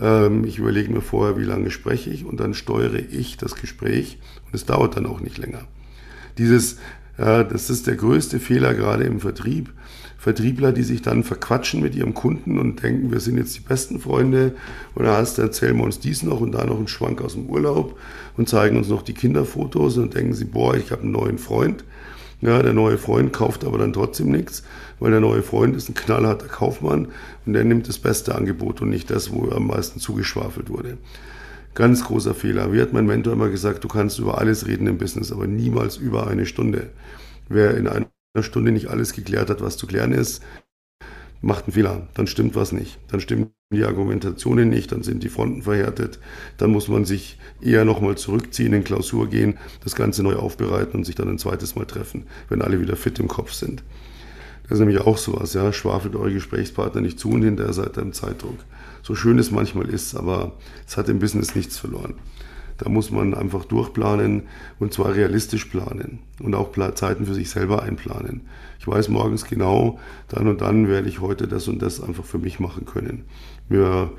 Ähm, 0.00 0.44
ich 0.44 0.58
überlege 0.58 0.92
mir 0.92 1.00
vorher, 1.00 1.38
wie 1.38 1.44
lange 1.44 1.70
spreche 1.70 2.10
ich 2.10 2.24
und 2.24 2.40
dann 2.40 2.52
steuere 2.52 2.98
ich 2.98 3.36
das 3.36 3.54
Gespräch 3.54 4.18
und 4.46 4.56
es 4.56 4.66
dauert 4.66 4.96
dann 4.96 5.06
auch 5.06 5.20
nicht 5.20 5.38
länger. 5.38 5.62
Dieses, 6.36 6.78
äh, 7.20 7.44
das 7.44 7.70
ist 7.70 7.86
der 7.86 7.96
größte 7.96 8.40
Fehler 8.40 8.74
gerade 8.74 9.04
im 9.04 9.20
Vertrieb. 9.20 9.72
Vertriebler, 10.18 10.72
die 10.72 10.82
sich 10.82 11.00
dann 11.00 11.24
verquatschen 11.24 11.80
mit 11.80 11.94
ihrem 11.94 12.12
Kunden 12.12 12.58
und 12.58 12.82
denken, 12.82 13.10
wir 13.10 13.20
sind 13.20 13.38
jetzt 13.38 13.56
die 13.56 13.60
besten 13.60 14.00
Freunde 14.00 14.54
und 14.94 15.04
da 15.04 15.16
hast, 15.16 15.38
erzählen 15.38 15.76
wir 15.78 15.84
uns 15.84 15.98
dies 15.98 16.22
noch 16.22 16.40
und 16.40 16.52
da 16.52 16.66
noch 16.66 16.76
einen 16.76 16.88
Schwank 16.88 17.22
aus 17.22 17.32
dem 17.32 17.46
Urlaub 17.46 17.98
und 18.36 18.46
zeigen 18.46 18.76
uns 18.76 18.88
noch 18.88 19.00
die 19.00 19.14
Kinderfotos 19.14 19.96
und 19.96 20.14
denken 20.14 20.34
sie, 20.34 20.44
boah, 20.44 20.76
ich 20.76 20.90
habe 20.90 21.02
einen 21.02 21.12
neuen 21.12 21.38
Freund. 21.38 21.84
Ja, 22.42 22.62
der 22.62 22.72
neue 22.74 22.98
Freund 22.98 23.32
kauft 23.32 23.64
aber 23.64 23.78
dann 23.78 23.92
trotzdem 23.92 24.30
nichts, 24.30 24.62
weil 24.98 25.10
der 25.10 25.20
neue 25.20 25.42
Freund 25.42 25.76
ist 25.76 25.88
ein 25.88 25.94
knallharter 25.94 26.48
Kaufmann 26.48 27.08
und 27.46 27.52
der 27.54 27.64
nimmt 27.64 27.88
das 27.88 27.98
beste 27.98 28.34
Angebot 28.34 28.82
und 28.82 28.90
nicht 28.90 29.10
das, 29.10 29.30
wo 29.30 29.46
er 29.46 29.56
am 29.56 29.66
meisten 29.66 30.00
zugeschwafelt 30.00 30.70
wurde. 30.70 30.98
Ganz 31.74 32.04
großer 32.04 32.34
Fehler. 32.34 32.72
Wie 32.72 32.80
hat 32.80 32.92
mein 32.92 33.06
Mentor 33.06 33.32
immer 33.32 33.48
gesagt, 33.48 33.84
du 33.84 33.88
kannst 33.88 34.18
über 34.18 34.38
alles 34.38 34.66
reden 34.66 34.86
im 34.86 34.98
Business, 34.98 35.30
aber 35.30 35.46
niemals 35.46 35.96
über 35.96 36.26
eine 36.26 36.46
Stunde. 36.46 36.90
Wer 37.48 37.76
in 37.76 37.86
einer 37.86 38.08
Stunde 38.40 38.72
nicht 38.72 38.88
alles 38.88 39.12
geklärt 39.12 39.50
hat, 39.50 39.60
was 39.60 39.76
zu 39.76 39.86
klären 39.86 40.12
ist, 40.12 40.42
macht 41.40 41.64
einen 41.64 41.72
Fehler. 41.72 42.08
Dann 42.14 42.26
stimmt 42.26 42.56
was 42.56 42.72
nicht. 42.72 42.98
Dann 43.08 43.20
stimmen 43.20 43.50
die 43.72 43.84
Argumentationen 43.84 44.68
nicht, 44.68 44.90
dann 44.90 45.04
sind 45.04 45.22
die 45.22 45.28
Fronten 45.28 45.62
verhärtet. 45.62 46.18
Dann 46.58 46.70
muss 46.72 46.88
man 46.88 47.04
sich 47.04 47.38
eher 47.60 47.84
nochmal 47.84 48.16
zurückziehen, 48.16 48.72
in 48.72 48.82
Klausur 48.82 49.28
gehen, 49.28 49.56
das 49.84 49.94
Ganze 49.94 50.24
neu 50.24 50.34
aufbereiten 50.34 50.98
und 50.98 51.04
sich 51.04 51.14
dann 51.14 51.28
ein 51.28 51.38
zweites 51.38 51.76
Mal 51.76 51.86
treffen, 51.86 52.26
wenn 52.48 52.62
alle 52.62 52.80
wieder 52.80 52.96
fit 52.96 53.20
im 53.20 53.28
Kopf 53.28 53.52
sind. 53.52 53.84
Das 54.64 54.72
ist 54.72 54.80
nämlich 54.80 55.00
auch 55.00 55.18
sowas, 55.18 55.54
ja. 55.54 55.72
Schwafelt 55.72 56.16
eure 56.16 56.32
Gesprächspartner 56.32 57.00
nicht 57.00 57.18
zu 57.18 57.30
und 57.30 57.42
hinterher 57.42 57.72
seid 57.72 57.96
ihr 57.96 58.02
im 58.02 58.12
Zeitdruck. 58.12 58.58
So 59.02 59.14
schön 59.14 59.38
es 59.38 59.50
manchmal 59.50 59.88
ist, 59.88 60.14
aber 60.14 60.52
es 60.86 60.96
hat 60.96 61.08
im 61.08 61.18
Business 61.18 61.54
nichts 61.54 61.78
verloren. 61.78 62.14
Da 62.78 62.88
muss 62.88 63.10
man 63.10 63.34
einfach 63.34 63.66
durchplanen 63.66 64.44
und 64.78 64.94
zwar 64.94 65.14
realistisch 65.14 65.66
planen 65.66 66.20
und 66.42 66.54
auch 66.54 66.72
Zeiten 66.94 67.26
für 67.26 67.34
sich 67.34 67.50
selber 67.50 67.82
einplanen. 67.82 68.42
Ich 68.78 68.88
weiß 68.88 69.10
morgens 69.10 69.44
genau, 69.44 69.98
dann 70.28 70.48
und 70.48 70.62
dann 70.62 70.88
werde 70.88 71.08
ich 71.08 71.20
heute 71.20 71.46
das 71.46 71.68
und 71.68 71.82
das 71.82 72.02
einfach 72.02 72.24
für 72.24 72.38
mich 72.38 72.58
machen 72.58 72.86
können. 72.86 73.24
Mir 73.68 74.12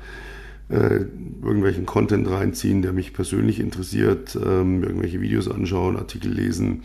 äh, 0.68 1.06
irgendwelchen 1.42 1.86
Content 1.86 2.30
reinziehen, 2.30 2.82
der 2.82 2.92
mich 2.92 3.12
persönlich 3.12 3.58
interessiert, 3.58 4.36
ähm, 4.36 4.84
irgendwelche 4.84 5.20
Videos 5.20 5.50
anschauen, 5.50 5.96
Artikel 5.96 6.32
lesen, 6.32 6.84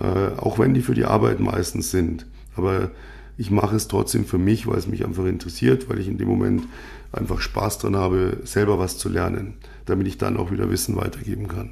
äh, 0.00 0.38
auch 0.38 0.60
wenn 0.60 0.72
die 0.72 0.82
für 0.82 0.94
die 0.94 1.04
Arbeit 1.04 1.40
meistens 1.40 1.90
sind. 1.90 2.26
Aber 2.54 2.92
ich 3.38 3.50
mache 3.50 3.76
es 3.76 3.88
trotzdem 3.88 4.26
für 4.26 4.38
mich, 4.38 4.66
weil 4.66 4.76
es 4.76 4.86
mich 4.86 5.04
einfach 5.06 5.24
interessiert, 5.24 5.88
weil 5.88 5.98
ich 5.98 6.08
in 6.08 6.18
dem 6.18 6.28
Moment 6.28 6.64
einfach 7.12 7.40
Spaß 7.40 7.78
dran 7.78 7.96
habe, 7.96 8.40
selber 8.44 8.78
was 8.78 8.98
zu 8.98 9.08
lernen 9.08 9.54
damit 9.88 10.06
ich 10.06 10.18
dann 10.18 10.36
auch 10.36 10.50
wieder 10.50 10.70
Wissen 10.70 10.96
weitergeben 10.96 11.48
kann. 11.48 11.70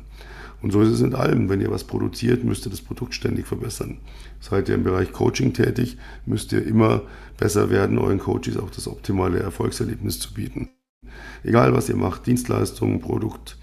Und 0.62 0.72
so 0.72 0.80
ist 0.80 0.88
es 0.88 1.00
in 1.00 1.14
allem. 1.14 1.48
Wenn 1.48 1.60
ihr 1.60 1.70
was 1.70 1.84
produziert, 1.84 2.42
müsst 2.42 2.66
ihr 2.66 2.70
das 2.70 2.80
Produkt 2.80 3.14
ständig 3.14 3.46
verbessern. 3.46 3.98
Seid 4.40 4.68
ihr 4.68 4.74
im 4.74 4.84
Bereich 4.84 5.12
Coaching 5.12 5.52
tätig, 5.52 5.98
müsst 6.24 6.52
ihr 6.52 6.66
immer 6.66 7.02
besser 7.36 7.68
werden, 7.70 7.98
euren 7.98 8.18
Coaches 8.18 8.56
auch 8.56 8.70
das 8.70 8.88
optimale 8.88 9.38
Erfolgserlebnis 9.38 10.18
zu 10.18 10.32
bieten. 10.32 10.70
Egal 11.44 11.74
was 11.74 11.88
ihr 11.88 11.96
macht, 11.96 12.26
Dienstleistung, 12.26 13.00
Produkt, 13.00 13.58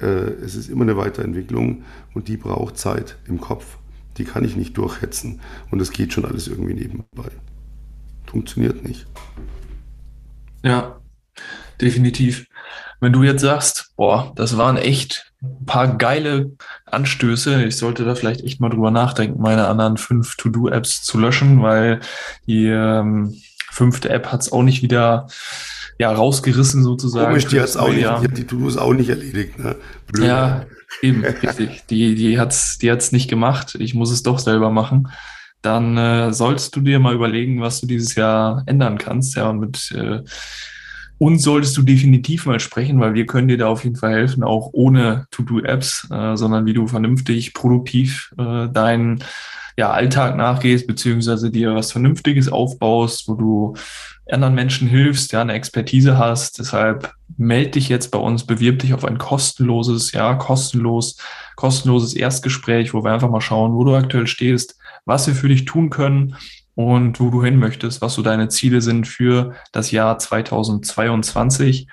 äh, 0.00 0.06
es 0.06 0.54
ist 0.54 0.68
immer 0.68 0.82
eine 0.82 0.96
Weiterentwicklung 0.96 1.82
und 2.12 2.28
die 2.28 2.36
braucht 2.36 2.76
Zeit 2.76 3.16
im 3.26 3.40
Kopf. 3.40 3.78
Die 4.16 4.24
kann 4.24 4.44
ich 4.44 4.56
nicht 4.56 4.76
durchhetzen 4.76 5.40
und 5.70 5.80
es 5.80 5.90
geht 5.90 6.12
schon 6.12 6.24
alles 6.24 6.46
irgendwie 6.46 6.74
nebenbei. 6.74 7.30
Funktioniert 8.26 8.84
nicht. 8.84 9.06
Ja, 10.62 11.00
definitiv. 11.80 12.46
Wenn 13.00 13.12
du 13.12 13.22
jetzt 13.22 13.42
sagst, 13.42 13.92
boah, 13.96 14.32
das 14.36 14.56
waren 14.56 14.76
echt 14.76 15.32
ein 15.42 15.66
paar 15.66 15.96
geile 15.98 16.52
Anstöße. 16.86 17.64
Ich 17.64 17.76
sollte 17.76 18.04
da 18.04 18.14
vielleicht 18.14 18.42
echt 18.42 18.60
mal 18.60 18.70
drüber 18.70 18.90
nachdenken, 18.90 19.42
meine 19.42 19.66
anderen 19.66 19.96
fünf 19.96 20.36
To-Do-Apps 20.36 21.02
zu 21.02 21.18
löschen, 21.18 21.62
weil 21.62 22.00
die 22.46 22.66
ähm, 22.66 23.34
fünfte 23.70 24.08
App 24.08 24.32
hat 24.32 24.42
es 24.42 24.52
auch 24.52 24.62
nicht 24.62 24.82
wieder 24.82 25.26
ja, 25.98 26.12
rausgerissen 26.12 26.82
sozusagen. 26.82 27.28
Komisch, 27.28 27.46
die, 27.46 27.60
hat's 27.60 27.76
auch 27.76 27.88
nicht, 27.88 28.00
die 28.00 28.06
hat 28.06 28.36
die 28.36 28.46
To-Dos 28.46 28.76
auch 28.76 28.92
nicht 28.92 29.08
erledigt. 29.10 29.58
Ne? 29.58 29.76
Blöd. 30.12 30.26
Ja, 30.26 30.66
eben, 31.02 31.24
richtig. 31.24 31.84
Die, 31.86 32.14
die 32.14 32.38
hat 32.38 32.52
es 32.52 32.78
die 32.78 32.90
hat's 32.90 33.12
nicht 33.12 33.28
gemacht. 33.28 33.76
Ich 33.78 33.94
muss 33.94 34.10
es 34.10 34.22
doch 34.22 34.38
selber 34.38 34.70
machen. 34.70 35.08
Dann 35.62 35.96
äh, 35.96 36.32
solltest 36.32 36.76
du 36.76 36.80
dir 36.80 36.98
mal 36.98 37.14
überlegen, 37.14 37.60
was 37.60 37.80
du 37.80 37.86
dieses 37.86 38.14
Jahr 38.16 38.64
ändern 38.66 38.98
kannst. 38.98 39.36
Ja, 39.36 39.48
und 39.48 39.60
mit 39.60 39.90
äh, 39.92 40.20
uns 41.18 41.42
solltest 41.42 41.76
du 41.76 41.82
definitiv 41.82 42.46
mal 42.46 42.60
sprechen, 42.60 43.00
weil 43.00 43.14
wir 43.14 43.26
können 43.26 43.48
dir 43.48 43.58
da 43.58 43.68
auf 43.68 43.84
jeden 43.84 43.96
Fall 43.96 44.12
helfen, 44.12 44.42
auch 44.42 44.70
ohne 44.72 45.26
To-Do-Apps, 45.30 46.08
äh, 46.10 46.36
sondern 46.36 46.66
wie 46.66 46.74
du 46.74 46.86
vernünftig, 46.86 47.54
produktiv 47.54 48.32
äh, 48.38 48.68
deinen 48.68 49.22
ja, 49.76 49.90
Alltag 49.90 50.36
nachgehst, 50.36 50.86
beziehungsweise 50.86 51.50
dir 51.50 51.74
was 51.74 51.92
Vernünftiges 51.92 52.48
aufbaust, 52.48 53.28
wo 53.28 53.34
du 53.34 53.74
anderen 54.30 54.54
Menschen 54.54 54.88
hilfst, 54.88 55.32
ja, 55.32 55.42
eine 55.42 55.52
Expertise 55.52 56.16
hast. 56.16 56.58
Deshalb 56.58 57.12
melde 57.36 57.72
dich 57.72 57.88
jetzt 57.88 58.10
bei 58.10 58.18
uns, 58.18 58.46
bewirb 58.46 58.78
dich 58.78 58.94
auf 58.94 59.04
ein 59.04 59.18
kostenloses, 59.18 60.12
ja, 60.12 60.34
kostenlos, 60.34 61.18
kostenloses 61.56 62.14
Erstgespräch, 62.14 62.94
wo 62.94 63.04
wir 63.04 63.12
einfach 63.12 63.30
mal 63.30 63.40
schauen, 63.40 63.74
wo 63.74 63.84
du 63.84 63.94
aktuell 63.94 64.26
stehst, 64.26 64.78
was 65.04 65.26
wir 65.26 65.34
für 65.34 65.48
dich 65.48 65.64
tun 65.64 65.90
können 65.90 66.36
und 66.74 67.20
wo 67.20 67.30
du 67.30 67.44
hin 67.44 67.58
möchtest, 67.58 68.02
was 68.02 68.14
so 68.14 68.22
deine 68.22 68.48
Ziele 68.48 68.80
sind 68.80 69.06
für 69.06 69.54
das 69.72 69.90
Jahr 69.90 70.18
2022. 70.18 71.88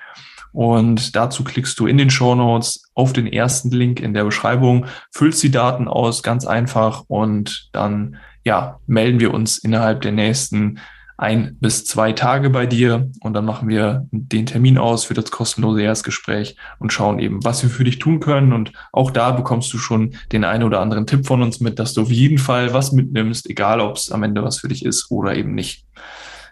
Und 0.52 1.16
dazu 1.16 1.44
klickst 1.44 1.78
du 1.78 1.86
in 1.86 1.96
den 1.96 2.10
Show 2.10 2.34
Notes 2.34 2.90
auf 2.94 3.12
den 3.12 3.26
ersten 3.26 3.70
Link 3.70 4.00
in 4.00 4.12
der 4.12 4.24
Beschreibung, 4.24 4.86
füllst 5.10 5.42
die 5.42 5.50
Daten 5.50 5.88
aus, 5.88 6.22
ganz 6.22 6.46
einfach, 6.46 7.04
und 7.08 7.70
dann 7.72 8.16
ja, 8.44 8.80
melden 8.86 9.20
wir 9.20 9.32
uns 9.32 9.58
innerhalb 9.58 10.02
der 10.02 10.12
nächsten 10.12 10.78
ein 11.16 11.56
bis 11.60 11.84
zwei 11.84 12.12
Tage 12.12 12.50
bei 12.50 12.66
dir 12.66 13.10
und 13.20 13.34
dann 13.34 13.44
machen 13.44 13.68
wir 13.68 14.06
den 14.10 14.46
Termin 14.46 14.78
aus 14.78 15.04
für 15.04 15.14
das 15.14 15.30
kostenlose 15.30 15.82
Erstgespräch 15.82 16.56
und 16.78 16.92
schauen 16.92 17.18
eben, 17.18 17.44
was 17.44 17.62
wir 17.62 17.70
für 17.70 17.84
dich 17.84 17.98
tun 17.98 18.20
können. 18.20 18.52
Und 18.52 18.72
auch 18.92 19.10
da 19.10 19.30
bekommst 19.30 19.72
du 19.72 19.78
schon 19.78 20.14
den 20.32 20.44
einen 20.44 20.64
oder 20.64 20.80
anderen 20.80 21.06
Tipp 21.06 21.26
von 21.26 21.42
uns 21.42 21.60
mit, 21.60 21.78
dass 21.78 21.94
du 21.94 22.02
auf 22.02 22.10
jeden 22.10 22.38
Fall 22.38 22.72
was 22.72 22.92
mitnimmst, 22.92 23.48
egal 23.48 23.80
ob 23.80 23.96
es 23.96 24.10
am 24.10 24.22
Ende 24.22 24.42
was 24.42 24.58
für 24.58 24.68
dich 24.68 24.84
ist 24.84 25.10
oder 25.10 25.36
eben 25.36 25.54
nicht. 25.54 25.86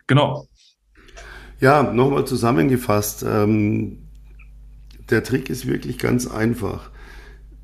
Genau. 0.06 0.46
Ja, 1.60 1.82
nochmal 1.82 2.24
zusammengefasst. 2.24 3.24
Ähm, 3.26 3.98
der 5.10 5.24
Trick 5.24 5.50
ist 5.50 5.66
wirklich 5.66 5.98
ganz 5.98 6.26
einfach. 6.26 6.90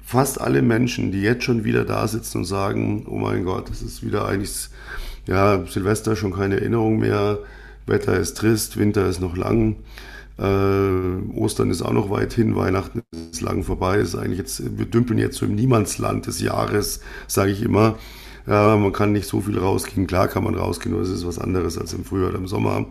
Fast 0.04 0.40
alle 0.40 0.62
Menschen, 0.62 1.12
die 1.12 1.22
jetzt 1.22 1.44
schon 1.44 1.64
wieder 1.64 1.84
da 1.84 2.06
sitzen 2.06 2.38
und 2.38 2.44
sagen, 2.44 3.06
oh 3.08 3.16
mein 3.16 3.44
Gott, 3.44 3.70
das 3.70 3.82
ist 3.82 4.04
wieder 4.04 4.26
eigentlich 4.26 4.68
ja, 5.26 5.64
Silvester 5.66 6.16
schon 6.16 6.32
keine 6.32 6.56
Erinnerung 6.56 6.98
mehr, 6.98 7.38
Wetter 7.86 8.18
ist 8.18 8.36
trist, 8.36 8.76
Winter 8.78 9.06
ist 9.06 9.20
noch 9.20 9.36
lang, 9.36 9.76
äh, 10.38 11.38
Ostern 11.38 11.70
ist 11.70 11.82
auch 11.82 11.92
noch 11.92 12.10
weit 12.10 12.32
hin, 12.32 12.56
Weihnachten 12.56 13.02
ist 13.30 13.40
lang 13.40 13.62
vorbei, 13.62 13.98
ist 13.98 14.14
eigentlich 14.14 14.38
jetzt, 14.38 14.78
wir 14.78 14.86
dümpeln 14.86 15.18
jetzt 15.18 15.36
so 15.36 15.46
im 15.46 15.54
Niemandsland 15.54 16.26
des 16.26 16.40
Jahres, 16.40 17.00
sage 17.26 17.52
ich 17.52 17.62
immer. 17.62 17.96
Ja, 18.46 18.76
man 18.76 18.92
kann 18.92 19.12
nicht 19.12 19.26
so 19.26 19.40
viel 19.40 19.58
rausgehen, 19.58 20.06
klar 20.06 20.28
kann 20.28 20.44
man 20.44 20.54
rausgehen, 20.54 20.94
aber 20.94 21.02
es 21.02 21.10
ist 21.10 21.26
was 21.26 21.38
anderes 21.38 21.78
als 21.78 21.92
im 21.94 22.04
Frühjahr 22.04 22.28
oder 22.28 22.38
im 22.38 22.46
Sommer. 22.46 22.86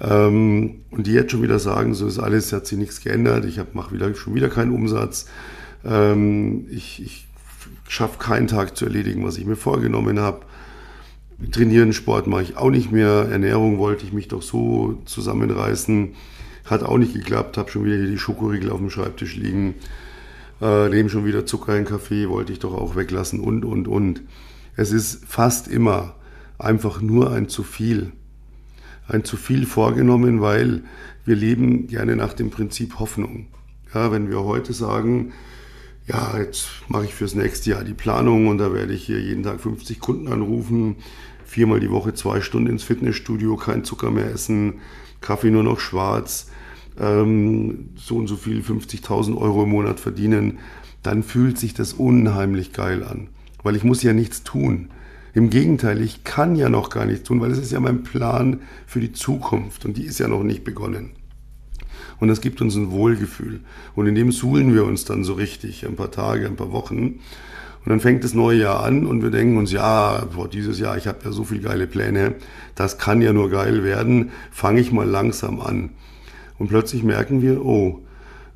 Ähm, 0.00 0.80
und 0.90 1.06
die 1.06 1.12
jetzt 1.12 1.30
schon 1.30 1.42
wieder 1.42 1.60
sagen, 1.60 1.94
so 1.94 2.06
ist 2.08 2.18
alles, 2.18 2.52
hat 2.52 2.66
sich 2.66 2.78
nichts 2.78 3.00
geändert, 3.00 3.44
ich 3.44 3.60
mache 3.74 3.94
wieder, 3.94 4.12
schon 4.14 4.34
wieder 4.34 4.48
keinen 4.48 4.72
Umsatz, 4.72 5.26
ähm, 5.84 6.66
ich, 6.70 7.00
ich 7.00 7.28
schaffe 7.86 8.18
keinen 8.18 8.48
Tag 8.48 8.76
zu 8.76 8.86
erledigen, 8.86 9.24
was 9.24 9.36
ich 9.38 9.44
mir 9.44 9.56
vorgenommen 9.56 10.18
habe. 10.18 10.40
Trainieren, 11.50 11.92
Sport 11.92 12.26
mache 12.26 12.42
ich 12.42 12.56
auch 12.56 12.70
nicht 12.70 12.92
mehr. 12.92 13.28
Ernährung 13.30 13.78
wollte 13.78 14.04
ich 14.04 14.12
mich 14.12 14.28
doch 14.28 14.42
so 14.42 15.00
zusammenreißen. 15.04 16.14
Hat 16.64 16.82
auch 16.82 16.98
nicht 16.98 17.14
geklappt. 17.14 17.58
Habe 17.58 17.70
schon 17.70 17.84
wieder 17.84 17.96
hier 17.96 18.06
die 18.06 18.18
Schokoriegel 18.18 18.70
auf 18.70 18.78
dem 18.78 18.90
Schreibtisch 18.90 19.36
liegen. 19.36 19.74
Äh, 20.60 20.88
nehme 20.88 21.08
schon 21.08 21.24
wieder 21.24 21.44
Zucker 21.44 21.76
in 21.76 21.84
Kaffee, 21.84 22.28
wollte 22.28 22.52
ich 22.52 22.60
doch 22.60 22.74
auch 22.74 22.94
weglassen 22.94 23.40
und, 23.40 23.64
und, 23.64 23.88
und. 23.88 24.22
Es 24.76 24.92
ist 24.92 25.24
fast 25.26 25.68
immer 25.68 26.14
einfach 26.58 27.00
nur 27.00 27.32
ein 27.32 27.48
zu 27.48 27.64
viel. 27.64 28.12
Ein 29.08 29.24
zu 29.24 29.36
viel 29.36 29.66
vorgenommen, 29.66 30.40
weil 30.40 30.84
wir 31.24 31.34
leben 31.34 31.88
gerne 31.88 32.14
nach 32.14 32.32
dem 32.32 32.50
Prinzip 32.50 33.00
Hoffnung. 33.00 33.48
Ja, 33.92 34.12
wenn 34.12 34.30
wir 34.30 34.44
heute 34.44 34.72
sagen, 34.72 35.32
ja, 36.06 36.38
jetzt 36.38 36.68
mache 36.88 37.04
ich 37.04 37.14
fürs 37.14 37.34
nächste 37.34 37.70
Jahr 37.70 37.84
die 37.84 37.94
Planung 37.94 38.48
und 38.48 38.58
da 38.58 38.72
werde 38.72 38.92
ich 38.92 39.04
hier 39.04 39.20
jeden 39.20 39.42
Tag 39.42 39.60
50 39.60 40.00
Kunden 40.00 40.28
anrufen, 40.28 40.96
viermal 41.52 41.80
die 41.80 41.90
Woche 41.90 42.14
zwei 42.14 42.40
Stunden 42.40 42.70
ins 42.70 42.82
Fitnessstudio, 42.82 43.56
kein 43.56 43.84
Zucker 43.84 44.10
mehr 44.10 44.30
essen, 44.30 44.80
Kaffee 45.20 45.50
nur 45.50 45.62
noch 45.62 45.80
schwarz, 45.80 46.50
ähm, 46.98 47.90
so 47.94 48.16
und 48.16 48.26
so 48.26 48.36
viel, 48.36 48.62
50.000 48.62 49.36
Euro 49.36 49.64
im 49.64 49.68
Monat 49.68 50.00
verdienen, 50.00 50.58
dann 51.02 51.22
fühlt 51.22 51.58
sich 51.58 51.74
das 51.74 51.92
unheimlich 51.92 52.72
geil 52.72 53.04
an, 53.04 53.28
weil 53.62 53.76
ich 53.76 53.84
muss 53.84 54.02
ja 54.02 54.14
nichts 54.14 54.44
tun. 54.44 54.88
Im 55.34 55.50
Gegenteil, 55.50 56.00
ich 56.00 56.24
kann 56.24 56.56
ja 56.56 56.70
noch 56.70 56.88
gar 56.88 57.04
nichts 57.04 57.24
tun, 57.24 57.40
weil 57.42 57.50
es 57.50 57.58
ist 57.58 57.72
ja 57.72 57.80
mein 57.80 58.02
Plan 58.02 58.60
für 58.86 59.00
die 59.00 59.12
Zukunft 59.12 59.84
und 59.84 59.98
die 59.98 60.04
ist 60.04 60.18
ja 60.18 60.28
noch 60.28 60.42
nicht 60.42 60.64
begonnen. 60.64 61.10
Und 62.18 62.28
das 62.28 62.40
gibt 62.40 62.62
uns 62.62 62.76
ein 62.76 62.92
Wohlgefühl. 62.92 63.60
Und 63.94 64.06
in 64.06 64.14
dem 64.14 64.32
suhlen 64.32 64.72
wir 64.74 64.84
uns 64.84 65.04
dann 65.04 65.24
so 65.24 65.34
richtig, 65.34 65.84
ein 65.86 65.96
paar 65.96 66.10
Tage, 66.10 66.46
ein 66.46 66.56
paar 66.56 66.72
Wochen. 66.72 67.20
Und 67.84 67.90
dann 67.90 68.00
fängt 68.00 68.22
das 68.22 68.32
neue 68.32 68.60
Jahr 68.60 68.84
an 68.84 69.06
und 69.06 69.22
wir 69.22 69.30
denken 69.30 69.56
uns, 69.56 69.72
ja, 69.72 70.24
boah, 70.34 70.48
dieses 70.48 70.78
Jahr, 70.78 70.96
ich 70.96 71.08
habe 71.08 71.18
ja 71.24 71.32
so 71.32 71.42
viele 71.42 71.62
geile 71.62 71.86
Pläne, 71.88 72.36
das 72.76 72.96
kann 72.96 73.20
ja 73.20 73.32
nur 73.32 73.50
geil 73.50 73.82
werden, 73.82 74.30
fange 74.52 74.80
ich 74.80 74.92
mal 74.92 75.06
langsam 75.06 75.60
an. 75.60 75.90
Und 76.58 76.68
plötzlich 76.68 77.02
merken 77.02 77.42
wir, 77.42 77.64
oh, 77.64 78.00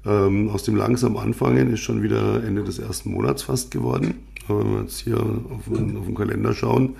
ähm, 0.05 0.49
aus 0.51 0.63
dem 0.63 0.77
langsam 0.77 1.17
Anfangen 1.17 1.73
ist 1.73 1.81
schon 1.81 2.03
wieder 2.03 2.45
Ende 2.45 2.63
des 2.63 2.79
ersten 2.79 3.11
Monats 3.11 3.43
fast 3.43 3.73
geworden. 3.73 4.15
Aber 4.47 4.61
wenn 4.61 4.73
wir 4.75 4.81
jetzt 4.83 5.01
hier 5.01 5.19
auf 5.19 5.69
auf 5.69 5.77
den 5.77 6.15
Kalender 6.15 6.55
schauen, 6.55 6.95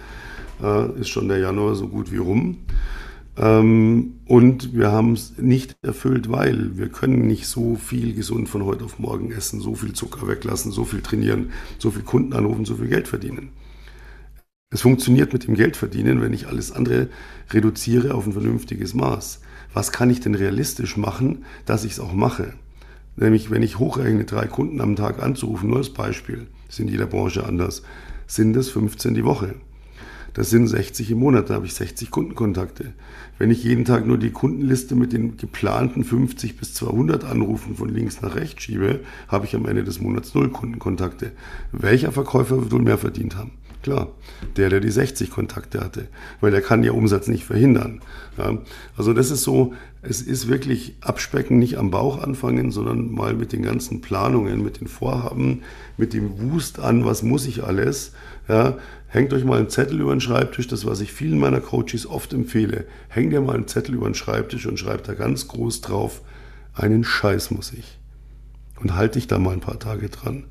äh, 0.63 1.01
ist 1.01 1.09
schon 1.09 1.29
der 1.29 1.39
Januar 1.39 1.77
so 1.77 1.87
gut 1.87 2.11
wie 2.11 2.17
rum. 2.17 2.59
Ähm, 3.39 4.21
und 4.27 4.75
wir 4.75 4.91
haben 4.91 5.13
es 5.13 5.37
nicht 5.39 5.77
erfüllt, 5.83 6.31
weil 6.31 6.77
wir 6.77 6.89
können 6.89 7.27
nicht 7.27 7.47
so 7.47 7.77
viel 7.77 8.15
gesund 8.15 8.49
von 8.49 8.65
heute 8.65 8.85
auf 8.85 8.99
morgen 8.99 9.31
essen, 9.31 9.61
so 9.61 9.75
viel 9.75 9.93
Zucker 9.93 10.27
weglassen, 10.27 10.73
so 10.73 10.85
viel 10.85 11.03
trainieren, 11.03 11.51
so 11.79 11.91
viel 11.91 12.03
Kunden 12.03 12.33
anrufen, 12.33 12.65
so 12.65 12.77
viel 12.77 12.89
Geld 12.89 13.09
verdienen. 13.09 13.51
Es 14.71 14.81
funktioniert 14.81 15.33
mit 15.33 15.47
dem 15.47 15.55
Geld 15.55 15.77
verdienen, 15.77 16.21
wenn 16.21 16.33
ich 16.33 16.49
alles 16.49 16.73
andere 16.73 17.09
reduziere 17.51 18.15
auf 18.15 18.27
ein 18.27 18.33
vernünftiges 18.33 18.95
Maß. 18.95 19.41
Was 19.73 19.93
kann 19.93 20.11
ich 20.11 20.21
denn 20.21 20.35
realistisch 20.35 20.97
machen, 20.97 21.45
dass 21.67 21.85
ich 21.85 21.93
es 21.93 22.01
auch 22.01 22.15
mache? 22.15 22.55
Nämlich, 23.17 23.51
wenn 23.51 23.63
ich 23.63 23.79
hochrechne, 23.79 24.25
drei 24.25 24.47
Kunden 24.47 24.81
am 24.81 24.97
Tag 24.97 25.23
anzurufen, 25.23 25.69
nur 25.69 25.79
als 25.79 25.91
Beispiel, 25.91 26.49
ist 26.69 26.81
in 26.81 26.89
jeder 26.89 27.07
Branche 27.07 27.47
anders, 27.47 27.83
sind 28.27 28.57
es 28.57 28.69
15 28.71 29.15
die 29.15 29.25
Woche. 29.25 29.55
Das 30.37 30.51
sind 30.51 30.69
60 30.69 31.13
im 31.13 31.21
Monat, 31.21 31.49
da 31.49 31.55
habe 31.55 31.65
ich 31.65 31.73
60 31.73 32.11
Kundenkontakte. 32.11 32.93
Wenn 33.39 33.51
ich 33.51 33.65
jeden 33.65 33.87
Tag 33.87 34.07
nur 34.07 34.19
die 34.19 34.33
Kundenliste 34.33 34.95
mit 34.95 35.15
den 35.15 35.39
geplanten 35.39 36.05
50 36.05 36.59
bis 36.59 36.75
200 36.75 37.25
Anrufen 37.25 37.75
von 37.75 37.89
links 37.89 38.21
nach 38.21 38.37
rechts 38.37 38.65
schiebe, 38.65 39.01
habe 39.29 39.47
ich 39.47 39.57
am 39.57 39.65
Ende 39.65 39.83
des 39.83 39.99
Monats 39.99 40.35
null 40.35 40.51
Kundenkontakte. 40.51 41.33
Welcher 41.73 42.13
Verkäufer 42.13 42.61
wird 42.61 42.71
wohl 42.71 42.83
mehr 42.83 42.99
verdient 42.99 43.35
haben? 43.35 43.53
Klar, 43.87 44.09
der, 44.57 44.69
der 44.69 44.81
die 44.81 44.91
60 44.91 45.31
Kontakte 45.31 45.79
hatte, 45.79 46.09
weil 46.41 46.51
der 46.51 46.61
kann 46.61 46.83
ja 46.83 46.91
Umsatz 46.91 47.29
nicht 47.29 47.45
verhindern. 47.45 48.01
Ja, 48.37 48.59
also 48.97 49.13
das 49.13 49.31
ist 49.31 49.45
so, 49.45 49.75
es 50.03 50.21
ist 50.21 50.49
wirklich 50.49 50.97
abspecken, 51.03 51.61
nicht 51.61 51.79
am 51.79 51.93
Bauch 51.93 52.21
anfangen, 52.21 52.73
sondern 52.73 53.13
mal 53.13 53.35
mit 53.35 53.53
den 53.53 53.63
ganzen 53.63 54.01
Planungen, 54.01 54.61
mit 54.61 54.81
den 54.81 54.89
Vorhaben, 54.89 55.63
mit 55.97 56.15
dem 56.15 56.51
Wust 56.51 56.81
an, 56.81 57.05
was 57.05 57.23
muss 57.23 57.47
ich 57.47 57.63
alles. 57.63 58.13
Ja, 58.49 58.77
hängt 59.07 59.33
euch 59.33 59.45
mal 59.45 59.59
einen 59.59 59.71
Zettel 59.71 60.01
über 60.01 60.13
den 60.17 60.21
Schreibtisch, 60.21 60.67
das 60.67 60.85
was 60.85 61.01
ich 61.01 61.13
vielen 61.13 61.39
meiner 61.39 61.61
Coaches 61.61 62.09
oft 62.09 62.33
empfehle. 62.33 62.87
Hängt 63.07 63.33
dir 63.33 63.41
mal 63.41 63.55
einen 63.55 63.69
Zettel 63.69 63.95
über 63.95 64.07
den 64.07 64.17
Schreibtisch 64.17 64.67
und 64.67 64.81
schreibt 64.81 65.07
da 65.07 65.15
ganz 65.15 65.47
groß 65.47 65.81
drauf, 65.83 66.23
einen 66.75 67.05
Scheiß 67.05 67.53
muss 67.53 67.73
ich. 67.73 68.01
Und 68.81 68.97
halte 68.97 69.21
dich 69.21 69.29
da 69.29 69.39
mal 69.39 69.53
ein 69.53 69.61
paar 69.61 69.79
Tage 69.79 70.09
dran. 70.09 70.43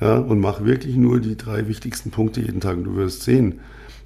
Ja, 0.00 0.18
und 0.18 0.40
mach 0.40 0.64
wirklich 0.64 0.96
nur 0.96 1.20
die 1.20 1.36
drei 1.36 1.68
wichtigsten 1.68 2.10
Punkte 2.10 2.40
jeden 2.40 2.60
Tag. 2.60 2.76
Und 2.76 2.84
du 2.84 2.96
wirst 2.96 3.22
sehen, 3.22 3.60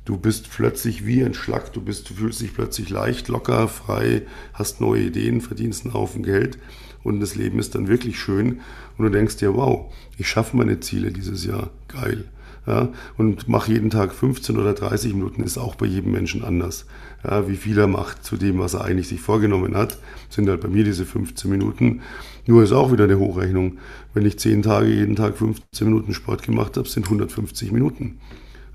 Du 0.08 0.16
bist 0.16 0.50
plötzlich 0.50 1.04
wie 1.04 1.20
entschlackt, 1.20 1.76
du 1.76 1.82
bist, 1.82 2.08
du 2.08 2.14
fühlst 2.14 2.40
dich 2.40 2.54
plötzlich 2.54 2.88
leicht, 2.88 3.28
locker, 3.28 3.68
frei, 3.68 4.22
hast 4.54 4.80
neue 4.80 5.02
Ideen, 5.02 5.42
verdienst 5.42 5.84
einen 5.84 5.92
Haufen 5.92 6.22
Geld 6.22 6.56
und 7.04 7.20
das 7.20 7.34
Leben 7.34 7.58
ist 7.58 7.74
dann 7.74 7.88
wirklich 7.88 8.18
schön 8.18 8.60
und 8.96 9.04
du 9.04 9.10
denkst 9.10 9.36
dir, 9.36 9.54
wow, 9.54 9.92
ich 10.16 10.26
schaffe 10.26 10.56
meine 10.56 10.80
Ziele 10.80 11.12
dieses 11.12 11.44
Jahr, 11.44 11.68
geil. 11.88 12.24
Ja, 12.66 12.88
und 13.18 13.48
mach 13.48 13.68
jeden 13.68 13.90
Tag 13.90 14.14
15 14.14 14.56
oder 14.56 14.72
30 14.72 15.12
Minuten, 15.12 15.42
ist 15.42 15.58
auch 15.58 15.74
bei 15.74 15.84
jedem 15.84 16.12
Menschen 16.12 16.42
anders. 16.42 16.86
Ja, 17.22 17.46
wie 17.46 17.56
viel 17.56 17.78
er 17.78 17.86
macht 17.86 18.24
zu 18.24 18.38
dem, 18.38 18.58
was 18.58 18.72
er 18.72 18.84
eigentlich 18.84 19.08
sich 19.08 19.20
vorgenommen 19.20 19.76
hat, 19.76 19.98
sind 20.30 20.48
halt 20.48 20.62
bei 20.62 20.68
mir 20.68 20.84
diese 20.84 21.04
15 21.04 21.50
Minuten. 21.50 22.00
Nur 22.48 22.62
ist 22.62 22.72
auch 22.72 22.90
wieder 22.90 23.04
eine 23.04 23.18
Hochrechnung. 23.18 23.76
Wenn 24.14 24.24
ich 24.24 24.38
10 24.38 24.62
Tage 24.62 24.88
jeden 24.88 25.16
Tag 25.16 25.36
15 25.36 25.86
Minuten 25.86 26.14
Sport 26.14 26.42
gemacht 26.42 26.78
habe, 26.78 26.88
sind 26.88 27.04
150 27.04 27.72
Minuten. 27.72 28.20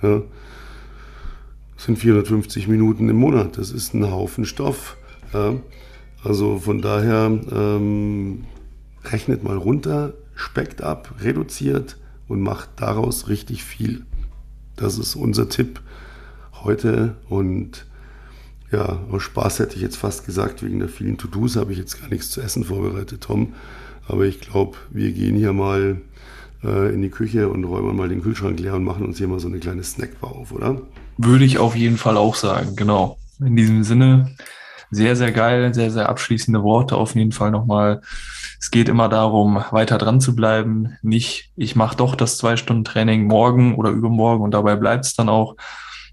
Ja, 0.04 0.22
sind 1.76 1.98
450 1.98 2.68
Minuten 2.68 3.10
im 3.10 3.16
Monat. 3.16 3.58
Das 3.58 3.72
ist 3.72 3.96
ein 3.96 4.12
Haufen 4.12 4.46
Stoff. 4.46 4.96
Ja. 5.34 5.56
Also 6.24 6.60
von 6.60 6.84
daher 6.84 7.32
ähm, 7.52 8.46
rechnet 9.06 9.44
mal 9.44 9.58
runter, 9.58 10.14
speckt 10.36 10.84
ab, 10.84 11.16
reduziert 11.22 11.98
und 12.28 12.42
macht 12.42 12.70
daraus 12.76 13.28
richtig 13.28 13.64
viel. 13.64 14.06
Das 14.76 15.00
ist 15.00 15.16
unser 15.16 15.50
Tipp 15.50 15.82
heute 16.64 17.16
und 17.28 17.88
ja, 18.74 19.00
aus 19.12 19.24
Spaß 19.24 19.60
hätte 19.60 19.76
ich 19.76 19.82
jetzt 19.82 19.98
fast 19.98 20.26
gesagt, 20.26 20.64
wegen 20.64 20.80
der 20.80 20.90
vielen 20.90 21.18
To-Dos 21.18 21.56
habe 21.56 21.72
ich 21.72 21.78
jetzt 21.78 22.02
gar 22.02 22.10
nichts 22.10 22.32
zu 22.32 22.42
essen 22.42 22.64
vorbereitet, 22.64 23.22
Tom. 23.22 23.54
Aber 24.08 24.26
ich 24.26 24.42
glaube, 24.42 24.78
wir 24.90 25.12
gehen 25.12 25.38
hier 25.38 25.54
mal 25.54 26.02
äh, 26.64 26.94
in 26.94 27.02
die 27.02 27.10
Küche 27.10 27.48
und 27.50 27.64
räumen 27.64 27.96
mal 27.96 28.10
den 28.10 28.22
Kühlschrank 28.22 28.60
leer 28.60 28.74
und 28.74 28.84
machen 28.84 29.06
uns 29.06 29.18
hier 29.18 29.28
mal 29.28 29.40
so 29.40 29.48
eine 29.48 29.60
kleine 29.60 29.84
Snackbar 29.84 30.32
auf, 30.32 30.52
oder? 30.52 30.82
Würde 31.18 31.46
ich 31.46 31.60
auf 31.60 31.76
jeden 31.76 31.98
Fall 31.98 32.18
auch 32.18 32.36
sagen, 32.36 32.76
genau. 32.76 33.18
In 33.40 33.56
diesem 33.56 33.84
Sinne, 33.84 34.36
sehr, 34.92 35.16
sehr 35.16 35.32
geil, 35.32 35.74
sehr, 35.74 35.92
sehr 35.92 36.10
abschließende 36.10 36.64
Worte 36.64 36.96
auf 36.96 37.16
jeden 37.16 37.32
Fall 37.32 37.52
nochmal. 37.52 38.02
Es 38.60 38.72
geht 38.72 38.90
immer 38.90 39.10
darum, 39.10 39.64
weiter 39.72 39.98
dran 39.98 40.22
zu 40.22 40.36
bleiben. 40.36 40.98
Nicht, 41.02 41.52
ich 41.56 41.76
mache 41.76 41.98
doch 41.98 42.16
das 42.16 42.38
zwei 42.38 42.58
Stunden 42.58 42.84
Training 42.84 43.26
morgen 43.26 43.76
oder 43.76 43.90
übermorgen 43.90 44.44
und 44.44 44.54
dabei 44.54 44.76
bleibt 44.76 45.06
es 45.06 45.16
dann 45.16 45.30
auch, 45.30 45.56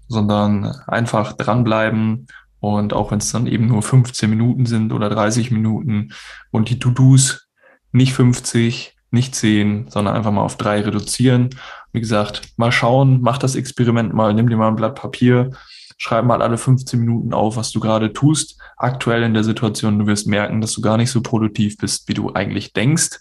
sondern 0.07 0.65
einfach 0.87 1.33
dranbleiben. 1.33 2.27
Und 2.61 2.93
auch 2.93 3.11
wenn 3.11 3.19
es 3.19 3.31
dann 3.31 3.47
eben 3.47 3.67
nur 3.67 3.81
15 3.81 4.29
Minuten 4.29 4.65
sind 4.65 4.93
oder 4.93 5.09
30 5.09 5.51
Minuten 5.51 6.13
und 6.51 6.69
die 6.69 6.79
To-Dos 6.79 7.49
nicht 7.91 8.13
50, 8.13 8.95
nicht 9.09 9.35
10, 9.35 9.87
sondern 9.89 10.15
einfach 10.15 10.31
mal 10.31 10.43
auf 10.43 10.55
drei 10.55 10.79
reduzieren 10.79 11.49
wie 11.91 11.99
gesagt, 11.99 12.41
mal 12.57 12.71
schauen, 12.71 13.19
mach 13.21 13.37
das 13.37 13.55
Experiment 13.55 14.13
mal, 14.13 14.33
nimm 14.33 14.49
dir 14.49 14.57
mal 14.57 14.69
ein 14.69 14.75
Blatt 14.75 14.95
Papier, 14.95 15.51
schreib 15.97 16.25
mal 16.25 16.41
alle 16.41 16.57
15 16.57 16.99
Minuten 16.99 17.33
auf, 17.33 17.57
was 17.57 17.71
du 17.71 17.79
gerade 17.79 18.13
tust, 18.13 18.59
aktuell 18.77 19.23
in 19.23 19.33
der 19.33 19.43
Situation. 19.43 19.99
Du 19.99 20.07
wirst 20.07 20.27
merken, 20.27 20.61
dass 20.61 20.73
du 20.73 20.81
gar 20.81 20.97
nicht 20.97 21.11
so 21.11 21.21
produktiv 21.21 21.77
bist, 21.77 22.07
wie 22.07 22.13
du 22.13 22.33
eigentlich 22.33 22.73
denkst. 22.73 23.19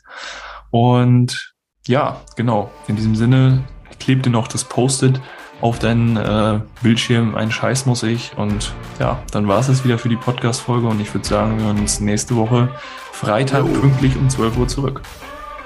Und 0.71 1.53
ja, 1.87 2.21
genau, 2.37 2.71
in 2.87 2.97
diesem 2.97 3.17
Sinne, 3.17 3.65
kleb 3.99 4.23
dir 4.23 4.31
noch 4.31 4.49
das 4.49 4.65
Post-it 4.65 5.21
auf 5.61 5.79
deinen 5.79 6.17
äh, 6.17 6.61
Bildschirm, 6.83 7.35
ein 7.35 7.51
Scheiß 7.51 7.87
muss 7.87 8.03
ich. 8.03 8.33
Und 8.37 8.73
ja, 8.99 9.19
dann 9.33 9.49
war 9.49 9.61
es 9.61 9.69
es 9.69 9.85
wieder 9.85 9.99
für 9.99 10.09
die 10.09 10.17
Podcast-Folge 10.17 10.87
und 10.87 11.01
ich 11.01 11.13
würde 11.15 11.27
sagen, 11.27 11.59
wir 11.59 11.67
hören 11.67 11.79
uns 11.79 12.01
nächste 12.01 12.37
Woche 12.37 12.69
Freitag 13.13 13.65
pünktlich 13.81 14.17
um 14.17 14.29
12 14.29 14.57
Uhr 14.57 14.69
zurück. 14.69 15.03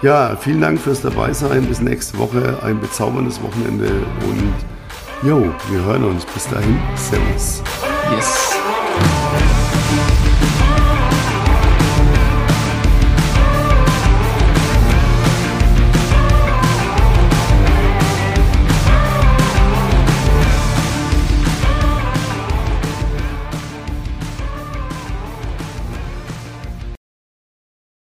Ja, 0.03 0.37
vielen 0.37 0.61
Dank 0.61 0.81
fürs 0.81 1.01
Dabeisein. 1.01 1.67
Bis 1.67 1.81
nächste 1.81 2.19
Woche. 2.19 2.59
Ein 2.63 2.81
bezauberndes 2.81 3.41
Wochenende 3.43 3.87
und 4.29 5.29
jo, 5.29 5.55
wir 5.71 5.85
hören 5.85 6.05
uns. 6.05 6.27
Bis 6.27 6.49
dahin. 6.49 6.79
Servus. 6.97 7.63
Yes. 8.11 8.59